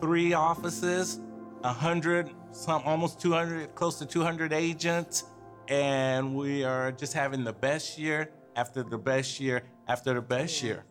[0.01, 1.20] three offices,
[1.61, 5.24] 100, some almost 200, close to 200 agents.
[5.68, 10.62] And we are just having the best year after the best year after the best
[10.62, 10.84] year.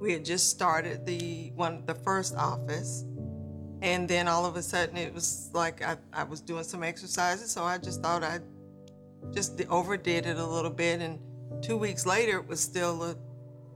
[0.00, 3.04] We had just started the one, the first office,
[3.82, 7.50] and then all of a sudden it was like I, I was doing some exercises,
[7.50, 8.42] so I just thought I'd
[9.32, 11.00] just overdid it a little bit.
[11.00, 11.18] And
[11.62, 13.16] two weeks later, it was still a,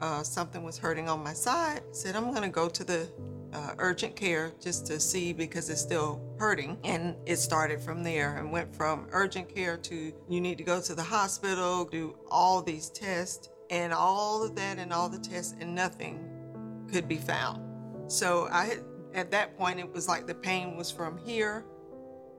[0.00, 1.82] uh, something was hurting on my side.
[1.88, 3.08] I said, I'm going to go to the
[3.52, 6.78] uh, urgent care just to see because it's still hurting.
[6.84, 10.80] And it started from there and went from urgent care to you need to go
[10.80, 15.54] to the hospital, do all these tests, and all of that and all the tests,
[15.60, 16.18] and nothing
[16.90, 17.62] could be found.
[18.10, 18.84] So I had
[19.14, 21.64] at that point, it was like the pain was from here,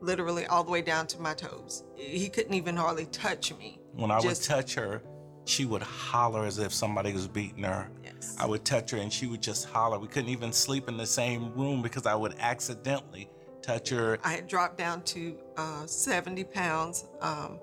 [0.01, 1.83] literally all the way down to my toes.
[1.95, 3.79] He couldn't even hardly touch me.
[3.93, 5.01] When I Just- would touch her,
[5.45, 7.89] she would holler as if somebody was beating her.
[8.03, 8.35] Yes.
[8.39, 9.97] I would touch her and she would just holler.
[9.99, 13.29] We couldn't even sleep in the same room because I would accidentally
[13.61, 14.17] touch her.
[14.23, 17.05] I had dropped down to uh, 70 pounds.
[17.21, 17.59] Um,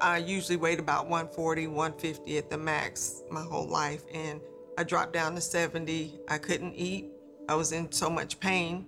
[0.00, 4.02] I usually weighed about 140, 150 at the max my whole life.
[4.12, 4.40] And
[4.76, 6.20] I dropped down to 70.
[6.28, 7.10] I couldn't eat.
[7.50, 8.86] I was in so much pain.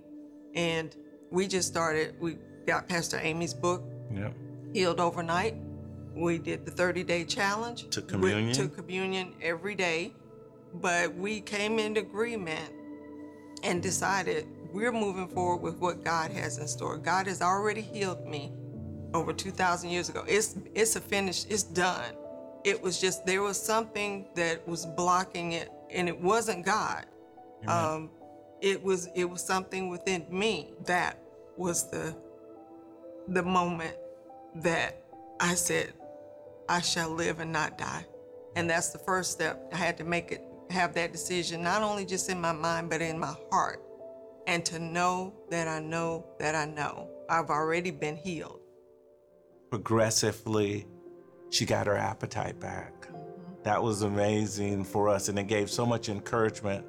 [0.55, 0.95] And
[1.31, 3.83] we just started, we got Pastor Amy's book,
[4.15, 4.33] Yep.
[4.73, 5.55] Healed Overnight.
[6.15, 7.89] We did the 30 day challenge.
[7.89, 8.55] Took We communion?
[8.55, 10.13] took communion every day.
[10.75, 12.71] But we came into agreement
[13.63, 16.97] and decided we're moving forward with what God has in store.
[16.97, 18.53] God has already healed me
[19.13, 20.23] over 2,000 years ago.
[20.27, 21.45] It's it's a finish.
[21.49, 22.15] It's done.
[22.63, 27.05] It was just there was something that was blocking it, and it wasn't God.
[27.67, 28.09] Um,
[28.63, 31.19] it was it was something within me that
[31.57, 32.15] was the
[33.27, 33.95] the moment
[34.55, 35.03] that
[35.39, 35.93] I said,
[36.69, 38.05] I shall live and not die.
[38.55, 39.69] And that's the first step.
[39.73, 43.01] I had to make it have that decision, not only just in my mind, but
[43.01, 43.81] in my heart.
[44.47, 48.61] And to know that I know that I know I've already been healed.
[49.69, 50.87] Progressively,
[51.49, 53.07] she got her appetite back.
[53.07, 53.63] Mm-hmm.
[53.63, 55.27] That was amazing for us.
[55.27, 56.85] And it gave so much encouragement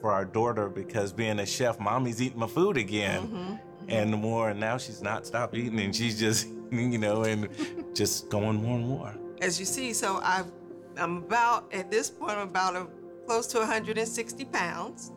[0.00, 3.22] for our daughter because being a chef, mommy's eating my food again.
[3.22, 3.54] Mm-hmm.
[3.88, 7.48] And more, and now she's not stopped eating and she's just, you know, and
[7.94, 9.14] just going more and more.
[9.40, 10.50] As you see, so I've,
[10.96, 12.86] I'm about, at this point, I'm about a,
[13.26, 15.12] close to 160 pounds.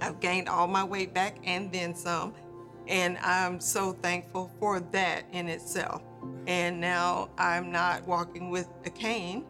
[0.00, 2.34] I've gained all my weight back and then some.
[2.86, 6.02] And I'm so thankful for that in itself.
[6.46, 9.46] And now I'm not walking with a cane.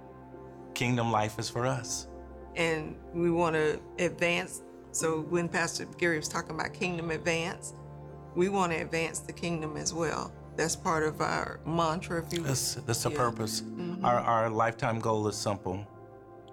[0.74, 2.08] Kingdom life is for us.
[2.56, 4.62] And we want to advance.
[4.92, 7.74] So when Pastor Gary was talking about kingdom advance,
[8.34, 10.32] we want to advance the kingdom as well.
[10.56, 12.48] That's part of our mantra, if you will.
[12.48, 13.16] That's, that's the Yeah.
[13.16, 13.60] purpose.
[13.62, 14.04] Mm-hmm.
[14.04, 15.84] Our, our lifetime goal is simple.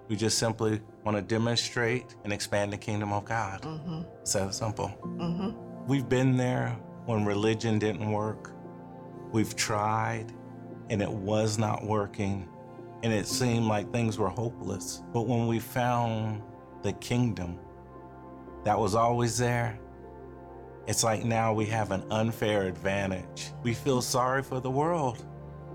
[0.08, 3.62] We just simply want to demonstrate and expand the kingdom of God.
[3.62, 4.02] Mm-hmm.
[4.24, 4.88] So simple.
[5.02, 5.86] Mm-hmm.
[5.86, 6.76] We've been there
[7.06, 8.50] when religion didn't work.
[9.32, 10.32] We've tried
[10.90, 12.48] and it was not working.
[13.02, 15.02] And it seemed like things were hopeless.
[15.12, 16.42] But when we found
[16.82, 17.58] the kingdom
[18.64, 19.78] that was always there,
[20.86, 23.52] it's like now we have an unfair advantage.
[23.62, 25.24] We feel sorry for the world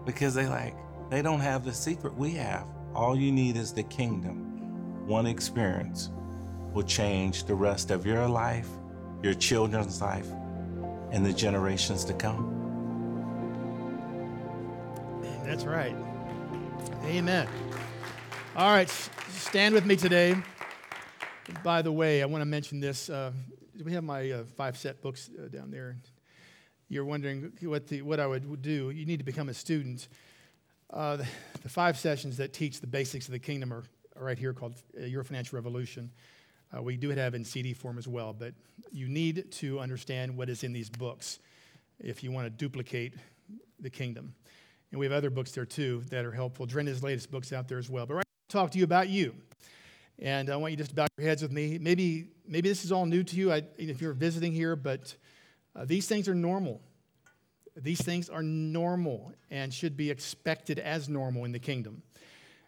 [0.05, 0.75] because they like
[1.09, 2.65] they don't have the secret we have.
[2.93, 5.07] All you need is the kingdom.
[5.07, 6.11] One experience
[6.73, 8.67] will change the rest of your life,
[9.23, 10.27] your children's life,
[11.11, 12.53] and the generations to come.
[15.45, 15.95] That's right.
[17.07, 17.47] Amen.
[18.53, 18.89] All right,
[19.29, 20.35] stand with me today.
[21.63, 23.09] By the way, I want to mention this.
[23.09, 23.31] Uh,
[23.81, 25.95] we have my uh, five set books uh, down there.
[26.89, 28.89] You're wondering what, the, what I would do.
[28.89, 30.09] You need to become a student.
[30.91, 31.25] Uh, the,
[31.63, 33.85] the five sessions that teach the basics of the kingdom are,
[34.17, 36.11] are right here called uh, Your Financial Revolution.
[36.75, 38.53] Uh, we do have in CD form as well, but
[38.91, 41.39] you need to understand what is in these books
[41.99, 43.13] if you want to duplicate
[43.79, 44.35] the kingdom.
[44.91, 46.65] And we have other books there too that are helpful.
[46.65, 48.05] Drenda's latest book's out there as well.
[48.05, 49.35] But right now, talk to you about you.
[50.19, 51.77] And I want you just to bow your heads with me.
[51.79, 55.15] Maybe, maybe this is all new to you I, if you're visiting here, but
[55.75, 56.81] uh, these things are normal.
[57.75, 62.01] These things are normal and should be expected as normal in the kingdom.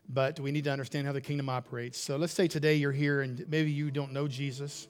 [0.08, 1.98] But we need to understand how the kingdom operates.
[1.98, 4.88] So let's say today you're here and maybe you don't know Jesus.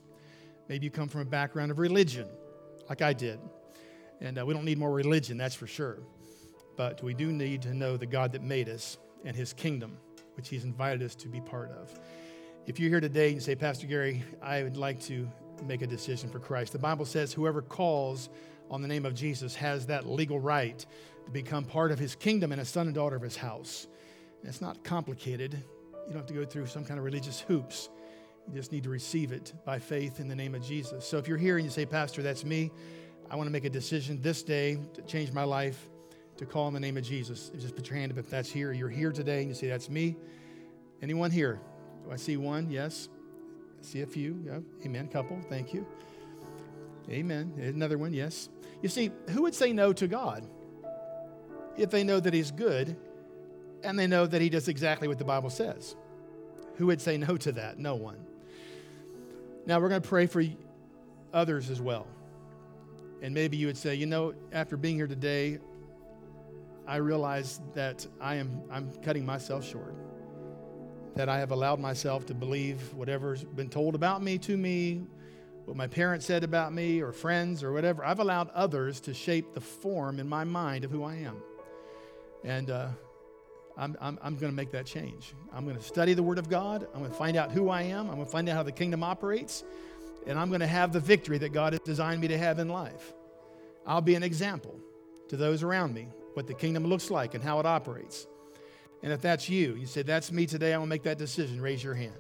[0.68, 2.28] Maybe you come from a background of religion,
[2.90, 3.40] like I did.
[4.20, 6.00] And uh, we don't need more religion, that's for sure.
[6.80, 9.98] But we do need to know the God that made us and his kingdom,
[10.38, 11.94] which he's invited us to be part of.
[12.68, 15.30] If you're here today and you say, Pastor Gary, I would like to
[15.66, 18.30] make a decision for Christ, the Bible says whoever calls
[18.72, 20.86] on the name of Jesus has that legal right
[21.26, 23.88] to become part of his kingdom and a son and daughter of his house.
[24.40, 25.56] And it's not complicated.
[25.56, 27.90] You don't have to go through some kind of religious hoops.
[28.48, 31.06] You just need to receive it by faith in the name of Jesus.
[31.06, 32.72] So if you're here and you say, Pastor, that's me,
[33.30, 35.90] I want to make a decision this day to change my life,
[36.40, 37.52] to call on the name of Jesus.
[37.60, 38.72] Just put your hand up if that's here.
[38.72, 40.16] You're here today and you say, That's me.
[41.02, 41.60] Anyone here?
[42.06, 42.72] Do I see one?
[42.72, 43.10] Yes.
[43.78, 44.42] I see a few.
[44.46, 44.60] Yeah.
[44.86, 45.10] Amen.
[45.10, 45.38] Couple.
[45.50, 45.86] Thank you.
[47.10, 47.54] Amen.
[47.58, 48.14] Another one.
[48.14, 48.48] Yes.
[48.82, 50.48] You see, who would say no to God
[51.76, 52.96] if they know that He's good
[53.84, 55.98] and they know that He does exactly what the Bible says?
[56.78, 57.80] Who would say no to that?
[57.80, 58.26] No one.
[59.66, 60.42] Now we're going to pray for
[61.34, 62.08] others as well.
[63.22, 65.60] And maybe you would say, you know, after being here today,
[66.90, 69.94] I realize that I am I'm cutting myself short.
[71.16, 75.06] That I have allowed myself to believe whatever's been told about me to me,
[75.66, 78.04] what my parents said about me or friends or whatever.
[78.04, 81.38] I've allowed others to shape the form in my mind of who I am.
[82.44, 82.88] And uh,
[83.78, 85.36] I'm, I'm, I'm going to make that change.
[85.54, 86.88] I'm going to study the Word of God.
[86.94, 88.10] I'm going to find out who I am.
[88.10, 89.64] I'm going to find out how the kingdom operates.
[90.26, 92.68] And I'm going to have the victory that God has designed me to have in
[92.68, 93.14] life.
[93.86, 94.80] I'll be an example
[95.30, 96.08] to those around me,
[96.40, 98.26] what the kingdom looks like and how it operates.
[99.04, 101.84] And if that's you, you say, That's me today, I'm to make that decision, raise
[101.84, 102.16] your hand.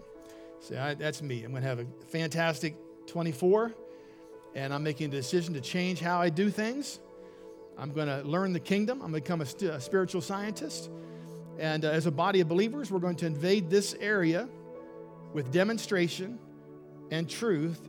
[0.59, 1.41] Say, That's me.
[1.45, 2.75] I'm going to have a fantastic
[3.07, 3.73] 24,
[4.55, 6.99] and I'm making a decision to change how I do things.
[7.77, 9.01] I'm going to learn the kingdom.
[9.01, 10.89] I'm going to become a, st- a spiritual scientist.
[11.57, 14.49] And uh, as a body of believers, we're going to invade this area
[15.31, 16.39] with demonstration
[17.09, 17.87] and truth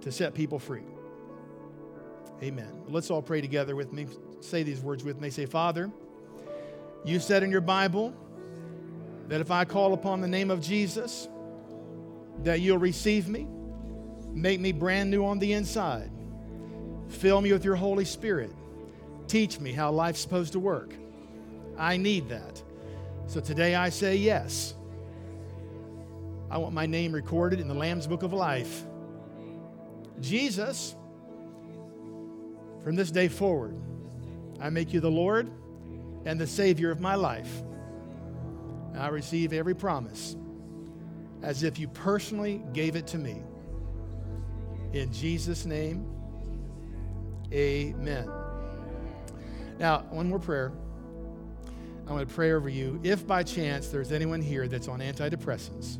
[0.00, 0.82] to set people free.
[2.42, 2.82] Amen.
[2.88, 4.08] Let's all pray together with me.
[4.42, 5.30] Say these words with me.
[5.30, 5.90] Say, Father,
[7.04, 8.12] you said in your Bible
[9.28, 11.28] that if I call upon the name of Jesus,
[12.42, 13.46] that you'll receive me
[14.34, 16.10] Make me brand new on the inside.
[17.08, 18.52] Fill me with your Holy Spirit.
[19.28, 20.94] Teach me how life's supposed to work.
[21.78, 22.62] I need that.
[23.26, 24.74] So today I say yes.
[26.50, 28.84] I want my name recorded in the Lamb's Book of Life.
[30.20, 30.94] Jesus,
[32.82, 33.76] from this day forward,
[34.62, 35.50] I make you the Lord
[36.24, 37.62] and the Savior of my life.
[38.96, 40.36] I receive every promise
[41.42, 43.42] as if you personally gave it to me.
[44.92, 46.06] In Jesus' name,
[47.52, 48.30] amen.
[49.80, 50.70] Now, one more prayer.
[52.02, 53.00] I'm going to pray over you.
[53.02, 55.98] If by chance there's anyone here that's on antidepressants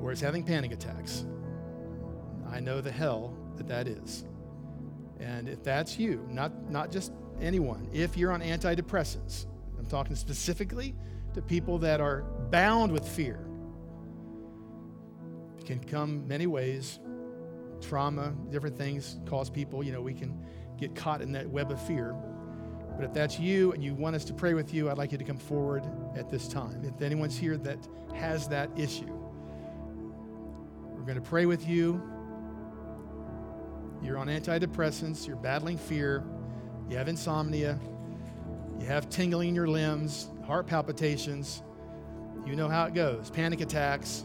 [0.00, 1.24] or is having panic attacks,
[2.50, 4.24] I know the hell that that is.
[5.20, 9.46] And if that's you, not, not just anyone, if you're on antidepressants,
[9.78, 10.94] I'm talking specifically
[11.34, 13.44] to people that are bound with fear.
[15.58, 16.98] It can come many ways
[17.80, 20.44] trauma, different things cause people, you know, we can
[20.78, 22.14] get caught in that web of fear.
[22.96, 25.18] But if that's you and you want us to pray with you, I'd like you
[25.18, 25.84] to come forward
[26.16, 26.82] at this time.
[26.84, 27.78] If anyone's here that
[28.14, 29.12] has that issue,
[30.96, 32.02] we're going to pray with you.
[34.02, 36.24] You're on antidepressants, you're battling fear,
[36.88, 37.78] you have insomnia,
[38.78, 41.62] you have tingling in your limbs, heart palpitations.
[42.46, 44.24] You know how it goes panic attacks,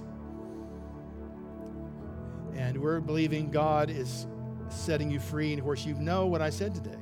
[2.56, 4.28] and we're believing God is
[4.70, 5.52] setting you free.
[5.52, 6.98] And of course, you know what I said today.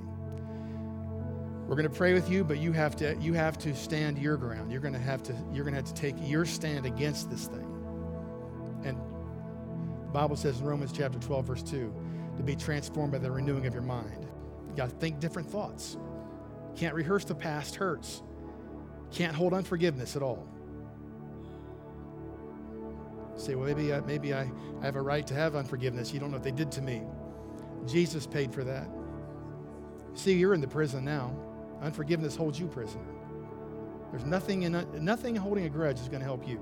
[1.67, 4.37] We're going to pray with you, but you have to you have to stand your
[4.37, 4.71] ground.
[4.71, 7.45] You're going to have to you're going to have to take your stand against this
[7.45, 7.67] thing.
[8.83, 11.93] And the Bible says in Romans chapter 12 verse 2
[12.37, 14.27] to be transformed by the renewing of your mind.
[14.71, 15.97] You got to think different thoughts.
[16.75, 18.23] Can't rehearse the past hurts.
[19.11, 20.47] Can't hold unforgiveness at all.
[23.35, 24.49] Say, well, maybe, I, maybe I,
[24.81, 26.13] I have a right to have unforgiveness.
[26.13, 27.03] You don't know what they did to me.
[27.85, 28.87] Jesus paid for that.
[30.13, 31.35] See, you're in the prison now.
[31.81, 33.03] Unforgiveness holds you prisoner.
[34.11, 36.59] There's nothing in nothing holding a grudge is going to help you.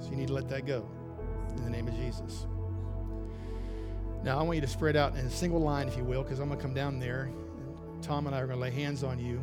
[0.00, 0.88] So you need to let that go
[1.56, 2.46] in the name of Jesus.
[4.22, 6.38] Now I want you to spread out in a single line, if you will, because
[6.38, 7.28] I'm going to come down there.
[8.02, 9.42] Tom and I are going to lay hands on you.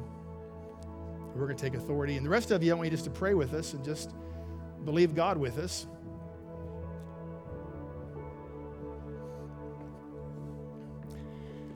[1.35, 3.09] We're going to take authority, and the rest of you, I want you just to
[3.09, 4.11] pray with us and just
[4.85, 5.85] believe God with us.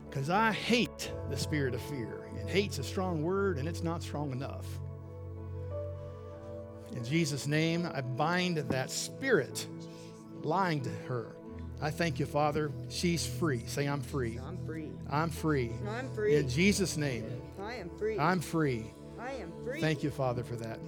[0.08, 2.26] Because I hate the spirit of fear.
[2.38, 4.66] And hate's a strong word, and it's not strong enough.
[6.92, 9.66] In Jesus' name, I bind that spirit
[10.42, 11.36] lying to her.
[11.84, 12.72] I thank you, Father.
[12.88, 13.62] She's free.
[13.66, 14.40] Say, I'm free.
[14.42, 14.88] I'm free.
[15.10, 15.70] I'm free.
[15.86, 16.36] I'm free.
[16.36, 17.26] In Jesus' name,
[17.60, 18.18] I am free.
[18.18, 18.90] I'm free.
[19.20, 19.82] I am free.
[19.82, 20.78] Thank you, Father, for that.